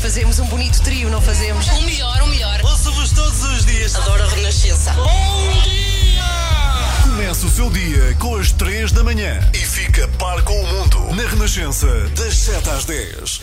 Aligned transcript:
Fazemos 0.00 0.38
um 0.38 0.46
bonito 0.46 0.80
trio, 0.82 1.10
não 1.10 1.20
fazemos? 1.20 1.68
O 1.68 1.82
melhor, 1.82 2.22
o 2.22 2.26
melhor. 2.26 2.58
Ouço-vos 2.64 3.12
todos 3.12 3.44
os 3.44 3.66
dias. 3.66 3.94
Adoro 3.94 4.24
a 4.24 4.28
Renascença. 4.28 4.92
Bom 4.94 5.60
dia! 5.62 6.22
Começa 7.02 7.46
o 7.46 7.50
seu 7.50 7.68
dia 7.68 8.16
com 8.18 8.34
as 8.36 8.50
3 8.50 8.92
da 8.92 9.04
manhã 9.04 9.38
e 9.52 9.58
fica 9.58 10.08
par 10.18 10.40
com 10.42 10.58
o 10.58 10.66
mundo 10.66 11.14
na 11.14 11.28
Renascença, 11.28 11.86
das 12.16 12.34
7 12.34 12.70
às 12.70 12.84
10. 12.86 13.40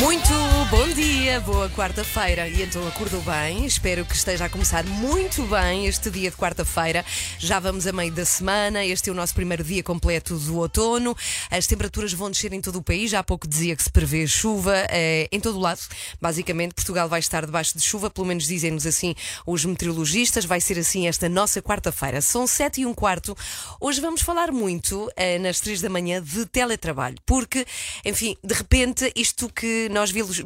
Muito 0.00 0.32
bom 0.68 0.88
dia, 0.88 1.15
boa 1.44 1.68
quarta-feira. 1.70 2.48
E 2.48 2.62
então 2.62 2.86
acordou 2.86 3.20
bem, 3.20 3.66
espero 3.66 4.04
que 4.04 4.14
esteja 4.14 4.44
a 4.44 4.48
começar 4.48 4.84
muito 4.84 5.42
bem 5.42 5.86
este 5.86 6.08
dia 6.08 6.30
de 6.30 6.36
quarta-feira. 6.36 7.04
Já 7.38 7.58
vamos 7.58 7.84
a 7.86 7.92
meio 7.92 8.12
da 8.12 8.24
semana, 8.24 8.84
este 8.84 9.10
é 9.10 9.12
o 9.12 9.14
nosso 9.14 9.34
primeiro 9.34 9.64
dia 9.64 9.82
completo 9.82 10.38
do 10.38 10.56
outono. 10.56 11.16
As 11.50 11.66
temperaturas 11.66 12.12
vão 12.12 12.30
descer 12.30 12.52
em 12.52 12.60
todo 12.60 12.76
o 12.76 12.82
país, 12.82 13.10
já 13.10 13.18
há 13.18 13.24
pouco 13.24 13.46
dizia 13.46 13.74
que 13.74 13.82
se 13.82 13.90
prevê 13.90 14.24
chuva 14.26 14.86
eh, 14.88 15.28
em 15.32 15.40
todo 15.40 15.56
o 15.58 15.60
lado. 15.60 15.80
Basicamente, 16.20 16.74
Portugal 16.74 17.08
vai 17.08 17.18
estar 17.18 17.44
debaixo 17.44 17.76
de 17.76 17.82
chuva, 17.84 18.08
pelo 18.08 18.26
menos 18.28 18.46
dizem-nos 18.46 18.86
assim 18.86 19.14
os 19.44 19.64
meteorologistas. 19.64 20.44
Vai 20.44 20.60
ser 20.60 20.78
assim 20.78 21.08
esta 21.08 21.28
nossa 21.28 21.60
quarta-feira. 21.60 22.22
São 22.22 22.46
sete 22.46 22.82
e 22.82 22.86
um 22.86 22.94
quarto. 22.94 23.36
Hoje 23.80 24.00
vamos 24.00 24.22
falar 24.22 24.52
muito 24.52 25.10
eh, 25.16 25.38
nas 25.40 25.58
três 25.58 25.80
da 25.80 25.90
manhã 25.90 26.22
de 26.22 26.46
teletrabalho, 26.46 27.16
porque, 27.26 27.66
enfim, 28.04 28.36
de 28.44 28.54
repente, 28.54 29.12
isto 29.16 29.48
que 29.52 29.88
nós 29.90 30.10
vis- 30.12 30.40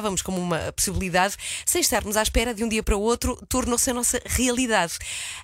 vislumbrávamos 0.00 0.22
como 0.22 0.40
uma 0.40 0.72
possibilidade, 0.72 1.36
sem 1.64 1.80
estarmos 1.80 2.16
à 2.16 2.22
espera 2.22 2.54
de 2.54 2.64
um 2.64 2.68
dia 2.68 2.82
para 2.82 2.96
o 2.96 3.00
outro, 3.00 3.36
tornou-se 3.48 3.90
a 3.90 3.94
nossa 3.94 4.20
realidade. 4.24 4.94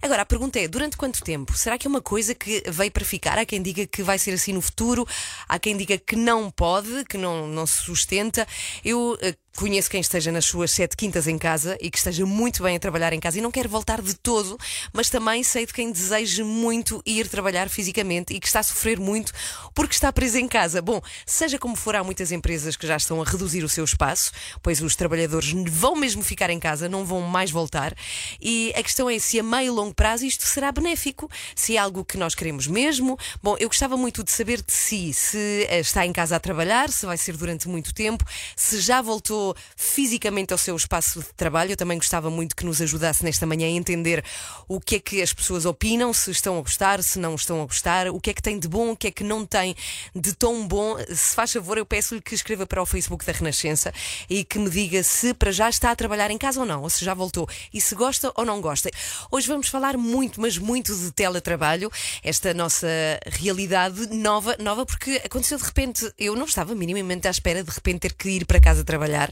Agora, 0.00 0.22
a 0.22 0.26
pergunta 0.26 0.58
é: 0.58 0.66
durante 0.66 0.96
quanto 0.96 1.22
tempo? 1.22 1.56
Será 1.56 1.78
que 1.78 1.86
é 1.86 1.90
uma 1.90 2.00
coisa 2.00 2.34
que 2.34 2.62
veio 2.68 2.90
para 2.90 3.04
ficar? 3.04 3.38
Há 3.38 3.44
quem 3.44 3.62
diga 3.62 3.86
que 3.86 4.02
vai 4.02 4.18
ser 4.18 4.32
assim 4.32 4.52
no 4.52 4.60
futuro, 4.60 5.06
há 5.48 5.58
quem 5.58 5.76
diga 5.76 5.98
que 5.98 6.16
não 6.16 6.50
pode, 6.50 7.04
que 7.04 7.18
não, 7.18 7.46
não 7.46 7.66
se 7.66 7.82
sustenta. 7.82 8.46
Eu. 8.84 9.16
Conheço 9.56 9.88
quem 9.88 10.02
esteja 10.02 10.30
nas 10.30 10.44
suas 10.44 10.70
sete 10.70 10.94
quintas 10.94 11.26
em 11.26 11.38
casa 11.38 11.78
e 11.80 11.90
que 11.90 11.96
esteja 11.96 12.26
muito 12.26 12.62
bem 12.62 12.76
a 12.76 12.78
trabalhar 12.78 13.14
em 13.14 13.18
casa 13.18 13.38
e 13.38 13.40
não 13.40 13.50
quer 13.50 13.66
voltar 13.66 14.02
de 14.02 14.12
todo, 14.12 14.58
mas 14.92 15.08
também 15.08 15.42
sei 15.42 15.64
de 15.64 15.72
quem 15.72 15.90
deseja 15.90 16.44
muito 16.44 17.02
ir 17.06 17.26
trabalhar 17.26 17.70
fisicamente 17.70 18.34
e 18.34 18.38
que 18.38 18.46
está 18.46 18.60
a 18.60 18.62
sofrer 18.62 19.00
muito 19.00 19.32
porque 19.74 19.94
está 19.94 20.12
preso 20.12 20.36
em 20.36 20.46
casa. 20.46 20.82
Bom, 20.82 21.00
seja 21.24 21.58
como 21.58 21.74
for, 21.74 21.96
há 21.96 22.04
muitas 22.04 22.32
empresas 22.32 22.76
que 22.76 22.86
já 22.86 22.98
estão 22.98 23.22
a 23.22 23.24
reduzir 23.24 23.64
o 23.64 23.68
seu 23.68 23.82
espaço, 23.82 24.30
pois 24.62 24.82
os 24.82 24.94
trabalhadores 24.94 25.50
vão 25.70 25.96
mesmo 25.96 26.22
ficar 26.22 26.50
em 26.50 26.60
casa, 26.60 26.86
não 26.86 27.06
vão 27.06 27.22
mais 27.22 27.50
voltar. 27.50 27.94
E 28.38 28.74
a 28.76 28.82
questão 28.82 29.08
é 29.08 29.18
se 29.18 29.40
a 29.40 29.42
meio 29.42 29.68
e 29.68 29.70
longo 29.70 29.94
prazo 29.94 30.26
isto 30.26 30.44
será 30.44 30.70
benéfico, 30.70 31.30
se 31.54 31.76
é 31.76 31.78
algo 31.78 32.04
que 32.04 32.18
nós 32.18 32.34
queremos 32.34 32.66
mesmo. 32.66 33.18
Bom, 33.42 33.56
eu 33.58 33.68
gostava 33.68 33.96
muito 33.96 34.22
de 34.22 34.30
saber 34.30 34.60
de 34.60 34.72
si, 34.74 35.14
se 35.14 35.66
está 35.70 36.04
em 36.04 36.12
casa 36.12 36.36
a 36.36 36.40
trabalhar, 36.40 36.90
se 36.90 37.06
vai 37.06 37.16
ser 37.16 37.38
durante 37.38 37.66
muito 37.68 37.94
tempo, 37.94 38.22
se 38.54 38.80
já 38.80 39.00
voltou 39.00 39.45
fisicamente 39.76 40.52
ao 40.52 40.58
seu 40.58 40.74
espaço 40.74 41.20
de 41.20 41.32
trabalho. 41.34 41.72
Eu 41.72 41.76
também 41.76 41.98
gostava 41.98 42.30
muito 42.30 42.56
que 42.56 42.64
nos 42.64 42.80
ajudasse 42.80 43.24
nesta 43.24 43.46
manhã 43.46 43.66
a 43.66 43.70
entender 43.70 44.24
o 44.68 44.80
que 44.80 44.96
é 44.96 44.98
que 45.00 45.22
as 45.22 45.32
pessoas 45.32 45.66
opinam, 45.66 46.12
se 46.12 46.30
estão 46.30 46.58
a 46.58 46.62
gostar, 46.62 47.02
se 47.02 47.18
não 47.18 47.34
estão 47.34 47.60
a 47.62 47.66
gostar, 47.66 48.08
o 48.08 48.20
que 48.20 48.30
é 48.30 48.34
que 48.34 48.42
tem 48.42 48.58
de 48.58 48.68
bom, 48.68 48.92
o 48.92 48.96
que 48.96 49.08
é 49.08 49.10
que 49.10 49.24
não 49.24 49.44
tem 49.44 49.76
de 50.14 50.32
tão 50.34 50.66
bom. 50.66 50.96
Se 51.08 51.34
faz 51.34 51.52
favor, 51.52 51.78
eu 51.78 51.86
peço-lhe 51.86 52.20
que 52.20 52.34
escreva 52.34 52.66
para 52.66 52.82
o 52.82 52.86
Facebook 52.86 53.24
da 53.24 53.32
Renascença 53.32 53.92
e 54.28 54.44
que 54.44 54.58
me 54.58 54.70
diga 54.70 55.02
se 55.02 55.34
para 55.34 55.52
já 55.52 55.68
está 55.68 55.90
a 55.90 55.96
trabalhar 55.96 56.30
em 56.30 56.38
casa 56.38 56.60
ou 56.60 56.66
não, 56.66 56.82
ou 56.82 56.90
se 56.90 57.04
já 57.04 57.14
voltou 57.14 57.48
e 57.72 57.80
se 57.80 57.94
gosta 57.94 58.32
ou 58.34 58.44
não 58.44 58.60
gosta. 58.60 58.90
Hoje 59.30 59.46
vamos 59.46 59.68
falar 59.68 59.96
muito, 59.96 60.40
mas 60.40 60.58
muito 60.58 60.94
de 60.96 61.10
teletrabalho, 61.12 61.90
esta 62.22 62.54
nossa 62.54 62.86
realidade 63.26 64.06
nova, 64.14 64.56
nova 64.58 64.86
porque 64.86 65.20
aconteceu 65.24 65.58
de 65.58 65.64
repente, 65.64 66.10
eu 66.18 66.34
não 66.34 66.44
estava 66.44 66.74
minimamente 66.74 67.28
à 67.28 67.30
espera 67.30 67.62
de 67.62 67.70
repente 67.70 68.00
ter 68.00 68.14
que 68.14 68.28
ir 68.28 68.46
para 68.46 68.60
casa 68.60 68.84
trabalhar. 68.84 69.30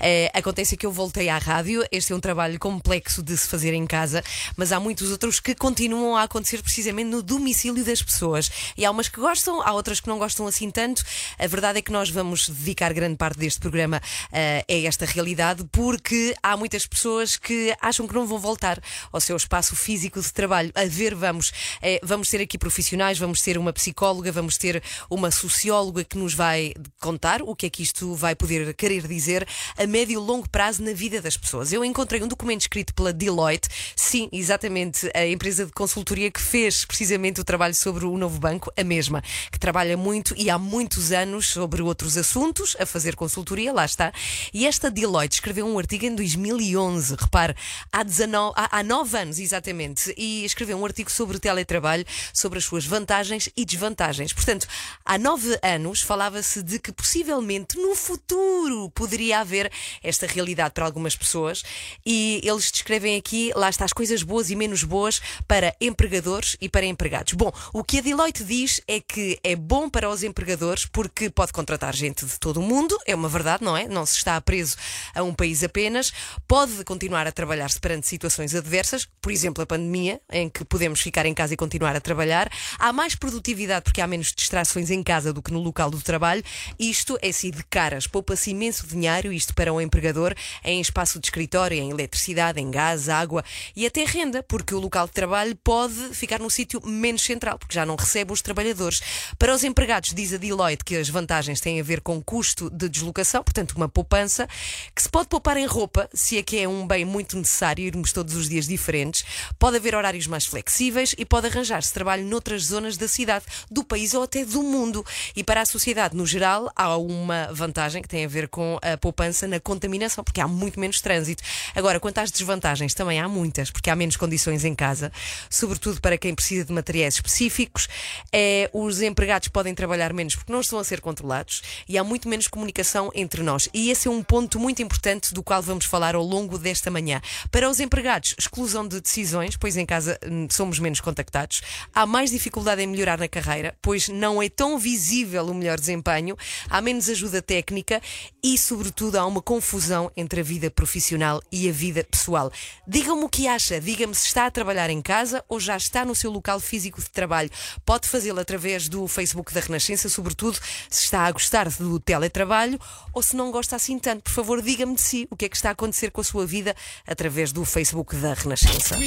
Eh, 0.00 0.30
acontece 0.34 0.76
que 0.76 0.86
eu 0.86 0.92
voltei 0.92 1.28
à 1.28 1.38
rádio, 1.38 1.84
este 1.90 2.12
é 2.12 2.16
um 2.16 2.20
trabalho 2.20 2.58
complexo 2.58 3.22
de 3.22 3.36
se 3.36 3.48
fazer 3.48 3.74
em 3.74 3.86
casa, 3.86 4.22
mas 4.56 4.72
há 4.72 4.80
muitos 4.80 5.10
outros 5.10 5.40
que 5.40 5.54
continuam 5.54 6.16
a 6.16 6.22
acontecer 6.22 6.62
precisamente 6.62 7.08
no 7.08 7.22
domicílio 7.22 7.84
das 7.84 8.02
pessoas. 8.02 8.50
E 8.76 8.84
há 8.84 8.90
umas 8.90 9.08
que 9.08 9.20
gostam, 9.20 9.62
há 9.62 9.72
outras 9.72 10.00
que 10.00 10.08
não 10.08 10.18
gostam 10.18 10.46
assim 10.46 10.70
tanto. 10.70 11.04
A 11.38 11.46
verdade 11.46 11.78
é 11.78 11.82
que 11.82 11.92
nós 11.92 12.10
vamos 12.10 12.48
dedicar 12.48 12.92
grande 12.92 13.16
parte 13.16 13.38
deste 13.38 13.60
programa 13.60 14.00
eh, 14.32 14.64
a 14.68 14.88
esta 14.88 15.04
realidade, 15.04 15.64
porque 15.70 16.34
há 16.42 16.56
muitas 16.56 16.86
pessoas 16.86 17.36
que 17.36 17.74
acham 17.80 18.06
que 18.06 18.14
não 18.14 18.26
vão 18.26 18.38
voltar 18.38 18.80
ao 19.12 19.20
seu 19.20 19.36
espaço 19.36 19.76
físico 19.76 20.20
de 20.20 20.32
trabalho. 20.32 20.70
A 20.74 20.84
ver, 20.84 21.14
vamos, 21.14 21.52
eh, 21.80 22.00
vamos 22.02 22.28
ter 22.28 22.40
aqui 22.40 22.58
profissionais, 22.58 23.18
vamos 23.18 23.40
ter 23.42 23.58
uma 23.58 23.72
psicóloga, 23.72 24.32
vamos 24.32 24.56
ter 24.56 24.82
uma 25.08 25.30
socióloga 25.30 26.04
que 26.04 26.16
nos 26.16 26.34
vai 26.34 26.74
contar 27.00 27.42
o 27.42 27.54
que 27.54 27.66
é 27.66 27.70
que 27.70 27.82
isto 27.82 28.14
vai 28.14 28.34
poder 28.34 28.74
querer 28.74 29.06
dizer 29.06 29.41
a 29.76 29.86
médio 29.86 30.14
e 30.14 30.16
longo 30.16 30.48
prazo 30.48 30.82
na 30.82 30.92
vida 30.92 31.20
das 31.20 31.36
pessoas. 31.36 31.72
Eu 31.72 31.84
encontrei 31.84 32.22
um 32.22 32.28
documento 32.28 32.62
escrito 32.62 32.94
pela 32.94 33.12
Deloitte, 33.12 33.68
sim, 33.96 34.28
exatamente, 34.32 35.10
a 35.14 35.26
empresa 35.26 35.64
de 35.66 35.72
consultoria 35.72 36.30
que 36.30 36.40
fez 36.40 36.84
precisamente 36.84 37.40
o 37.40 37.44
trabalho 37.44 37.74
sobre 37.74 38.04
o 38.04 38.16
novo 38.18 38.38
banco, 38.38 38.72
a 38.76 38.84
mesma, 38.84 39.22
que 39.50 39.58
trabalha 39.58 39.96
muito 39.96 40.34
e 40.36 40.50
há 40.50 40.58
muitos 40.58 41.12
anos 41.12 41.48
sobre 41.48 41.82
outros 41.82 42.16
assuntos, 42.16 42.76
a 42.78 42.86
fazer 42.86 43.16
consultoria, 43.16 43.72
lá 43.72 43.84
está. 43.84 44.12
E 44.52 44.66
esta 44.66 44.90
Deloitte 44.90 45.36
escreveu 45.36 45.66
um 45.66 45.78
artigo 45.78 46.04
em 46.04 46.14
2011, 46.14 47.14
repare, 47.14 47.54
há, 47.92 48.02
19, 48.02 48.54
há, 48.56 48.78
há 48.78 48.82
9 48.82 49.18
anos 49.18 49.38
exatamente, 49.38 50.12
e 50.16 50.44
escreveu 50.44 50.76
um 50.76 50.84
artigo 50.84 51.10
sobre 51.10 51.36
o 51.36 51.40
teletrabalho, 51.40 52.04
sobre 52.32 52.58
as 52.58 52.64
suas 52.64 52.84
vantagens 52.84 53.48
e 53.56 53.64
desvantagens. 53.64 54.32
Portanto, 54.32 54.66
há 55.04 55.18
9 55.18 55.58
anos 55.62 56.02
falava-se 56.02 56.62
de 56.62 56.78
que 56.78 56.92
possivelmente 56.92 57.76
no 57.78 57.94
futuro 57.94 58.90
poderia 58.90 59.21
haver 59.30 59.70
esta 60.02 60.26
realidade 60.26 60.72
para 60.72 60.86
algumas 60.86 61.14
pessoas 61.14 61.62
e 62.04 62.40
eles 62.42 62.70
descrevem 62.72 63.16
aqui, 63.16 63.52
lá 63.54 63.68
está, 63.68 63.84
as 63.84 63.92
coisas 63.92 64.22
boas 64.22 64.48
e 64.50 64.56
menos 64.56 64.82
boas 64.82 65.20
para 65.46 65.76
empregadores 65.78 66.56
e 66.60 66.68
para 66.68 66.86
empregados. 66.86 67.34
Bom, 67.34 67.52
o 67.74 67.84
que 67.84 67.98
a 67.98 68.00
Deloitte 68.00 68.42
diz 68.42 68.80
é 68.88 69.00
que 69.00 69.38
é 69.44 69.54
bom 69.54 69.90
para 69.90 70.08
os 70.08 70.22
empregadores 70.22 70.86
porque 70.86 71.28
pode 71.28 71.52
contratar 71.52 71.94
gente 71.94 72.24
de 72.24 72.38
todo 72.38 72.58
o 72.58 72.62
mundo, 72.62 72.98
é 73.06 73.14
uma 73.14 73.28
verdade, 73.28 73.62
não 73.62 73.76
é? 73.76 73.86
Não 73.86 74.06
se 74.06 74.16
está 74.16 74.40
preso 74.40 74.76
a 75.14 75.22
um 75.22 75.34
país 75.34 75.62
apenas, 75.62 76.12
pode 76.48 76.84
continuar 76.84 77.26
a 77.26 77.32
trabalhar-se 77.32 77.78
perante 77.78 78.06
situações 78.06 78.54
adversas, 78.54 79.06
por 79.20 79.30
exemplo, 79.30 79.62
a 79.62 79.66
pandemia, 79.66 80.20
em 80.30 80.48
que 80.48 80.64
podemos 80.64 81.00
ficar 81.00 81.26
em 81.26 81.34
casa 81.34 81.54
e 81.54 81.56
continuar 81.56 81.94
a 81.94 82.00
trabalhar. 82.00 82.50
Há 82.78 82.92
mais 82.92 83.14
produtividade 83.14 83.84
porque 83.84 84.00
há 84.00 84.06
menos 84.06 84.32
distrações 84.32 84.90
em 84.90 85.02
casa 85.02 85.32
do 85.32 85.42
que 85.42 85.52
no 85.52 85.60
local 85.60 85.90
do 85.90 86.00
trabalho. 86.00 86.42
Isto 86.78 87.18
é 87.20 87.28
assim 87.28 87.50
de 87.50 87.62
caras, 87.64 88.06
poupa-se 88.06 88.50
imenso 88.50 88.86
dinheiro, 88.86 89.02
isto 89.20 89.54
para 89.54 89.72
um 89.72 89.80
empregador, 89.80 90.34
em 90.64 90.80
espaço 90.80 91.20
de 91.20 91.26
escritório, 91.26 91.76
em 91.76 91.90
eletricidade, 91.90 92.60
em 92.60 92.70
gás, 92.70 93.08
água 93.08 93.44
e 93.76 93.84
até 93.84 94.04
renda, 94.04 94.42
porque 94.42 94.74
o 94.74 94.78
local 94.78 95.06
de 95.06 95.12
trabalho 95.12 95.54
pode 95.56 96.14
ficar 96.14 96.38
num 96.38 96.48
sítio 96.48 96.80
menos 96.86 97.22
central, 97.22 97.58
porque 97.58 97.74
já 97.74 97.84
não 97.84 97.96
recebe 97.96 98.32
os 98.32 98.40
trabalhadores. 98.40 99.02
Para 99.38 99.54
os 99.54 99.64
empregados, 99.64 100.14
diz 100.14 100.32
a 100.32 100.36
Deloitte 100.36 100.84
que 100.84 100.96
as 100.96 101.08
vantagens 101.08 101.60
têm 101.60 101.80
a 101.80 101.82
ver 101.82 102.00
com 102.00 102.22
custo 102.22 102.70
de 102.70 102.88
deslocação, 102.88 103.42
portanto, 103.42 103.72
uma 103.72 103.88
poupança, 103.88 104.48
que 104.94 105.02
se 105.02 105.08
pode 105.08 105.28
poupar 105.28 105.56
em 105.56 105.66
roupa, 105.66 106.08
se 106.14 106.38
é 106.38 106.42
que 106.42 106.58
é 106.58 106.68
um 106.68 106.86
bem 106.86 107.04
muito 107.04 107.36
necessário, 107.36 107.84
irmos 107.84 108.12
todos 108.12 108.34
os 108.34 108.48
dias 108.48 108.66
diferentes, 108.66 109.24
pode 109.58 109.76
haver 109.76 109.94
horários 109.94 110.26
mais 110.26 110.46
flexíveis 110.46 111.14
e 111.18 111.24
pode 111.24 111.46
arranjar-se 111.46 111.92
trabalho 111.92 112.24
noutras 112.24 112.64
zonas 112.64 112.96
da 112.96 113.08
cidade, 113.08 113.44
do 113.70 113.84
país 113.84 114.14
ou 114.14 114.22
até 114.22 114.44
do 114.44 114.62
mundo. 114.62 115.04
E 115.34 115.42
para 115.42 115.60
a 115.60 115.66
sociedade, 115.66 116.16
no 116.16 116.26
geral, 116.26 116.70
há 116.76 116.96
uma 116.96 117.48
vantagem 117.52 118.02
que 118.02 118.08
tem 118.08 118.24
a 118.24 118.28
ver 118.28 118.48
com 118.48 118.78
a 118.82 118.96
poupança 119.02 119.48
na 119.48 119.58
contaminação, 119.58 120.22
porque 120.22 120.40
há 120.40 120.46
muito 120.46 120.78
menos 120.78 121.00
trânsito. 121.00 121.42
Agora, 121.74 121.98
quanto 121.98 122.18
às 122.18 122.30
desvantagens, 122.30 122.94
também 122.94 123.20
há 123.20 123.28
muitas, 123.28 123.68
porque 123.68 123.90
há 123.90 123.96
menos 123.96 124.16
condições 124.16 124.64
em 124.64 124.76
casa, 124.76 125.10
sobretudo 125.50 126.00
para 126.00 126.16
quem 126.16 126.32
precisa 126.32 126.64
de 126.64 126.72
materiais 126.72 127.14
específicos. 127.14 127.88
É, 128.32 128.70
os 128.72 129.02
empregados 129.02 129.48
podem 129.48 129.74
trabalhar 129.74 130.12
menos 130.12 130.36
porque 130.36 130.52
não 130.52 130.60
estão 130.60 130.78
a 130.78 130.84
ser 130.84 131.00
controlados 131.00 131.62
e 131.88 131.98
há 131.98 132.04
muito 132.04 132.28
menos 132.28 132.46
comunicação 132.46 133.10
entre 133.12 133.42
nós. 133.42 133.68
E 133.74 133.90
esse 133.90 134.06
é 134.06 134.10
um 134.10 134.22
ponto 134.22 134.60
muito 134.60 134.80
importante 134.80 135.34
do 135.34 135.42
qual 135.42 135.60
vamos 135.60 135.84
falar 135.84 136.14
ao 136.14 136.22
longo 136.22 136.56
desta 136.56 136.90
manhã. 136.90 137.20
Para 137.50 137.68
os 137.68 137.80
empregados, 137.80 138.36
exclusão 138.38 138.86
de 138.86 139.00
decisões, 139.00 139.56
pois 139.56 139.76
em 139.76 139.84
casa 139.84 140.16
hum, 140.24 140.46
somos 140.48 140.78
menos 140.78 141.00
contactados. 141.00 141.60
Há 141.92 142.06
mais 142.06 142.30
dificuldade 142.30 142.82
em 142.82 142.86
melhorar 142.86 143.18
na 143.18 143.28
carreira, 143.28 143.74
pois 143.82 144.08
não 144.08 144.40
é 144.40 144.48
tão 144.48 144.78
visível 144.78 145.44
o 145.46 145.54
melhor 145.54 145.80
desempenho. 145.80 146.36
Há 146.70 146.80
menos 146.80 147.08
ajuda 147.08 147.42
técnica 147.42 148.00
e, 148.42 148.56
sobretudo, 148.56 148.91
sobretudo, 148.92 149.16
há 149.16 149.26
uma 149.26 149.40
confusão 149.40 150.12
entre 150.14 150.40
a 150.40 150.42
vida 150.44 150.70
profissional 150.70 151.42
e 151.50 151.68
a 151.68 151.72
vida 151.72 152.04
pessoal. 152.04 152.52
Diga-me 152.86 153.24
o 153.24 153.28
que 153.28 153.48
acha, 153.48 153.80
diga-me 153.80 154.14
se 154.14 154.26
está 154.26 154.44
a 154.46 154.50
trabalhar 154.50 154.90
em 154.90 155.00
casa 155.00 155.42
ou 155.48 155.58
já 155.58 155.76
está 155.76 156.04
no 156.04 156.14
seu 156.14 156.30
local 156.30 156.60
físico 156.60 157.00
de 157.00 157.08
trabalho. 157.10 157.50
Pode 157.86 158.06
fazê-lo 158.06 158.38
através 158.38 158.88
do 158.88 159.08
Facebook 159.08 159.52
da 159.54 159.60
Renascença, 159.60 160.10
sobretudo 160.10 160.58
se 160.90 161.04
está 161.04 161.22
a 161.22 161.32
gostar 161.32 161.70
do 161.70 161.98
teletrabalho 161.98 162.78
ou 163.14 163.22
se 163.22 163.34
não 163.34 163.50
gosta 163.50 163.76
assim 163.76 163.98
tanto. 163.98 164.24
Por 164.24 164.32
favor, 164.32 164.60
diga-me 164.60 164.94
de 164.94 165.02
si 165.02 165.26
o 165.30 165.36
que 165.36 165.46
é 165.46 165.48
que 165.48 165.56
está 165.56 165.70
a 165.70 165.72
acontecer 165.72 166.10
com 166.10 166.20
a 166.20 166.24
sua 166.24 166.44
vida 166.44 166.76
através 167.06 167.50
do 167.50 167.64
Facebook 167.64 168.14
da 168.16 168.34
Renascença. 168.34 168.98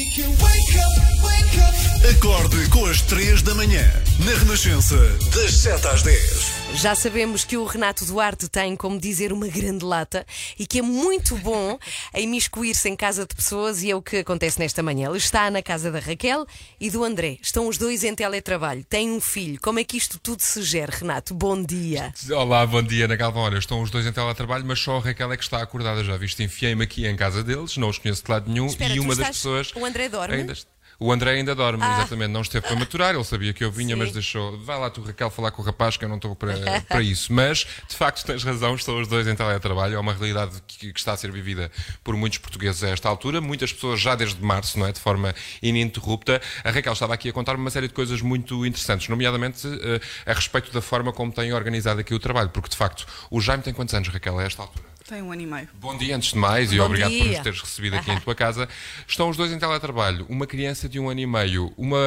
Acorde 2.17 2.69
com 2.69 2.85
as 2.85 3.01
3 3.01 3.41
da 3.41 3.55
manhã. 3.55 3.83
Na 4.23 4.37
Renascença, 4.37 4.95
das 5.33 5.57
7 5.57 5.87
às 5.87 6.03
10. 6.03 6.65
Já 6.75 6.93
sabemos 6.93 7.43
que 7.43 7.57
o 7.57 7.65
Renato 7.65 8.05
Duarte 8.05 8.47
tem, 8.47 8.75
como 8.75 8.99
dizer, 8.99 9.33
uma 9.33 9.47
grande 9.47 9.75
lata 9.83 10.25
e 10.60 10.68
que 10.68 10.80
é 10.80 10.81
muito 10.83 11.36
bom 11.38 11.77
em 12.13 12.24
imiscuir-se 12.24 12.88
em 12.88 12.95
casa 12.95 13.25
de 13.25 13.36
pessoas 13.36 13.81
e 13.81 13.89
é 13.92 13.95
o 13.95 14.01
que 14.01 14.18
acontece 14.18 14.60
nesta 14.60 14.83
manhã. 14.83 15.10
Ele 15.10 15.18
está 15.18 15.50
na 15.50 15.62
casa 15.63 15.92
da 15.92 16.00
Raquel 16.00 16.45
e 16.80 16.92
do 16.92 17.04
André. 17.04 17.38
Estão 17.42 17.68
os 17.68 17.77
dois 17.77 18.04
em 18.04 18.13
teletrabalho. 18.13 18.83
Têm 18.86 19.10
um 19.12 19.19
filho. 19.19 19.60
Como 19.60 19.80
é 19.80 19.83
que 19.83 19.98
isto 19.98 20.19
tudo 20.19 20.42
se 20.42 20.62
gera, 20.62 20.92
Renato? 20.95 21.33
Bom 21.33 21.62
dia. 21.63 22.13
Olá, 22.31 22.66
bom 22.68 22.83
dia, 22.83 23.06
Ana 23.06 23.16
Galvão. 23.16 23.44
Olha, 23.44 23.57
estão 23.57 23.81
os 23.81 23.89
dois 23.89 24.06
em 24.06 24.12
teletrabalho, 24.13 24.66
mas 24.66 24.80
só 24.80 24.98
a 24.98 25.00
Raquel 25.01 25.31
é 25.31 25.38
que 25.38 25.44
está 25.44 25.62
acordada. 25.62 26.04
Já 26.04 26.16
viste, 26.16 26.44
enfiei-me 26.44 26.83
aqui 26.83 27.07
em 27.07 27.16
casa 27.16 27.44
deles, 27.44 27.75
não 27.78 27.89
os 27.89 27.98
conheço 27.98 28.24
de 28.24 28.31
lado 28.31 28.50
nenhum. 28.51 28.68
Espera, 28.68 28.94
e 28.94 29.00
uma 29.00 29.10
das 29.10 29.18
estás- 29.19 29.38
pessoas. 29.38 29.71
o 29.75 29.83
André 29.86 30.07
dorme? 30.10 30.36
Ainda 30.36 30.54
O 31.00 31.12
André 31.12 31.31
ainda 31.31 31.53
dorme, 31.53 31.83
Ah. 31.83 31.97
exatamente. 32.00 32.30
Não 32.31 32.42
esteve 32.42 32.65
para 32.68 32.75
maturar, 32.75 33.13
ele 33.15 33.24
sabia 33.24 33.53
que 33.53 33.63
eu 33.63 33.71
vinha, 33.71 33.95
Sim. 33.95 34.00
mas 34.00 34.12
deixou. 34.12 34.57
Vai 34.59 34.80
lá 34.80 34.89
tu, 34.89 35.01
Raquel, 35.01 35.30
falar 35.30 35.51
com 35.51 35.62
o 35.62 35.65
rapaz, 35.65 35.97
que 35.97 36.06
eu 36.06 36.09
não 36.09 36.15
estou 36.15 36.36
para, 36.36 36.53
para 36.88 37.01
isso. 37.01 37.33
Mas, 37.33 37.65
de 37.89 37.95
facto, 37.95 38.25
tens 38.25 38.44
razão, 38.44 38.75
estão 38.75 39.00
os 39.01 39.07
dois 39.07 39.27
em 39.27 39.36
teletrabalho. 39.36 39.95
É 39.95 40.00
uma 40.00 40.13
realidade 40.13 40.62
que, 40.68 40.94
que 40.94 41.00
está 41.00 41.13
a 41.13 41.18
ser 41.18 41.31
vivida 41.31 41.69
por 42.03 42.15
muitos 42.15 42.39
portugueses 42.39 42.83
a 42.83 42.89
esta 42.89 43.09
altura. 43.09 43.42
Muitas 43.42 43.74
pessoas 43.74 44.00
já 44.00 44.15
desde 44.15 44.42
março, 44.44 44.80
não 44.80 44.88
é? 44.88 44.92
De 44.92 45.00
forma 45.00 45.33
ininterrupta. 45.62 46.42
A 46.63 46.71
Raquel 46.71 46.94
estava 46.94 47.13
aqui 47.13 47.30
a 47.30 47.33
contar-me 47.33 47.59
uma 47.59 47.69
série 47.71 47.88
de 47.88 47.94
coisas 47.94 48.21
muito 48.21 48.65
interessantes, 48.65 49.09
nomeadamente 49.09 49.68
eh, 49.68 50.00
a 50.25 50.33
respeito 50.33 50.71
da 50.71 50.81
forma 50.81 51.12
como 51.12 51.31
tem 51.31 51.51
organizado 51.53 52.00
aqui 52.00 52.13
o 52.13 52.19
trabalho. 52.19 52.50
Porque, 52.50 52.69
de 52.69 52.77
facto, 52.77 53.06
o 53.30 53.42
Jaime 53.42 53.63
tem 53.63 53.74
quantos 53.74 53.94
anos, 53.94 54.07
Raquel, 54.09 54.39
a 54.39 54.44
esta 54.44 54.62
altura? 54.62 54.94
Tem 55.07 55.22
um 55.22 55.31
ano 55.31 55.42
e 55.44 55.46
meio. 55.46 55.69
Bom 55.75 55.96
dia, 55.96 56.16
antes 56.16 56.31
de 56.31 56.38
mais, 56.40 56.74
e 56.74 56.78
Bom 56.80 56.86
obrigado 56.86 57.12
por 57.12 57.22
dia. 57.22 57.34
nos 57.34 57.44
teres 57.44 57.62
recebido 57.62 57.96
aqui 57.96 58.12
em 58.12 58.19
tua 58.19 58.34
casa. 58.34 58.68
Estão 59.07 59.30
os 59.30 59.38
dois 59.38 59.52
em 59.52 59.60
teletrabalho. 59.60 60.25
Uma 60.28 60.48
criança 60.48 60.90
de 60.90 61.00
um 61.00 61.07
ano 61.07 61.19
e 61.19 61.28
meio, 61.28 61.72
uma 61.78 62.00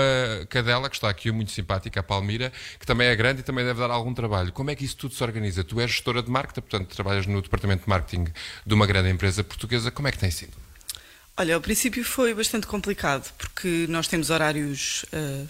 cadela 0.49 0.91
que 0.91 0.97
está 0.97 1.09
aqui, 1.09 1.31
muito 1.31 1.53
simpática, 1.53 2.01
a 2.01 2.03
Palmira, 2.03 2.53
que 2.77 2.85
também 2.85 3.07
é 3.07 3.15
grande 3.15 3.39
e 3.39 3.45
também 3.45 3.65
deve 3.65 3.79
dar 3.79 3.89
algum 3.89 4.13
trabalho. 4.13 4.51
Como 4.51 4.69
é 4.73 4.75
que 4.75 4.85
isso 4.85 4.97
tudo 4.97 5.15
se 5.15 5.23
organiza? 5.23 5.63
Tu 5.63 5.81
és 5.81 5.89
gestora 5.93 6.21
de 6.21 6.29
marketing, 6.29 6.61
portanto, 6.61 6.93
trabalhas 6.93 7.25
no 7.25 7.41
departamento 7.41 7.85
de 7.85 7.89
marketing 7.89 8.33
de 8.67 8.75
uma 8.75 8.85
grande 8.85 9.11
empresa 9.11 9.45
portuguesa. 9.45 9.93
Como 9.93 10.09
é 10.09 10.11
que 10.11 10.19
tem 10.19 10.33
sido? 10.33 10.55
Olha, 11.37 11.55
ao 11.55 11.61
princípio 11.61 12.03
foi 12.03 12.35
bastante 12.35 12.67
complicado, 12.67 13.33
porque 13.39 13.87
nós 13.89 14.09
temos 14.09 14.29
horários 14.29 15.05
ah, 15.13 15.47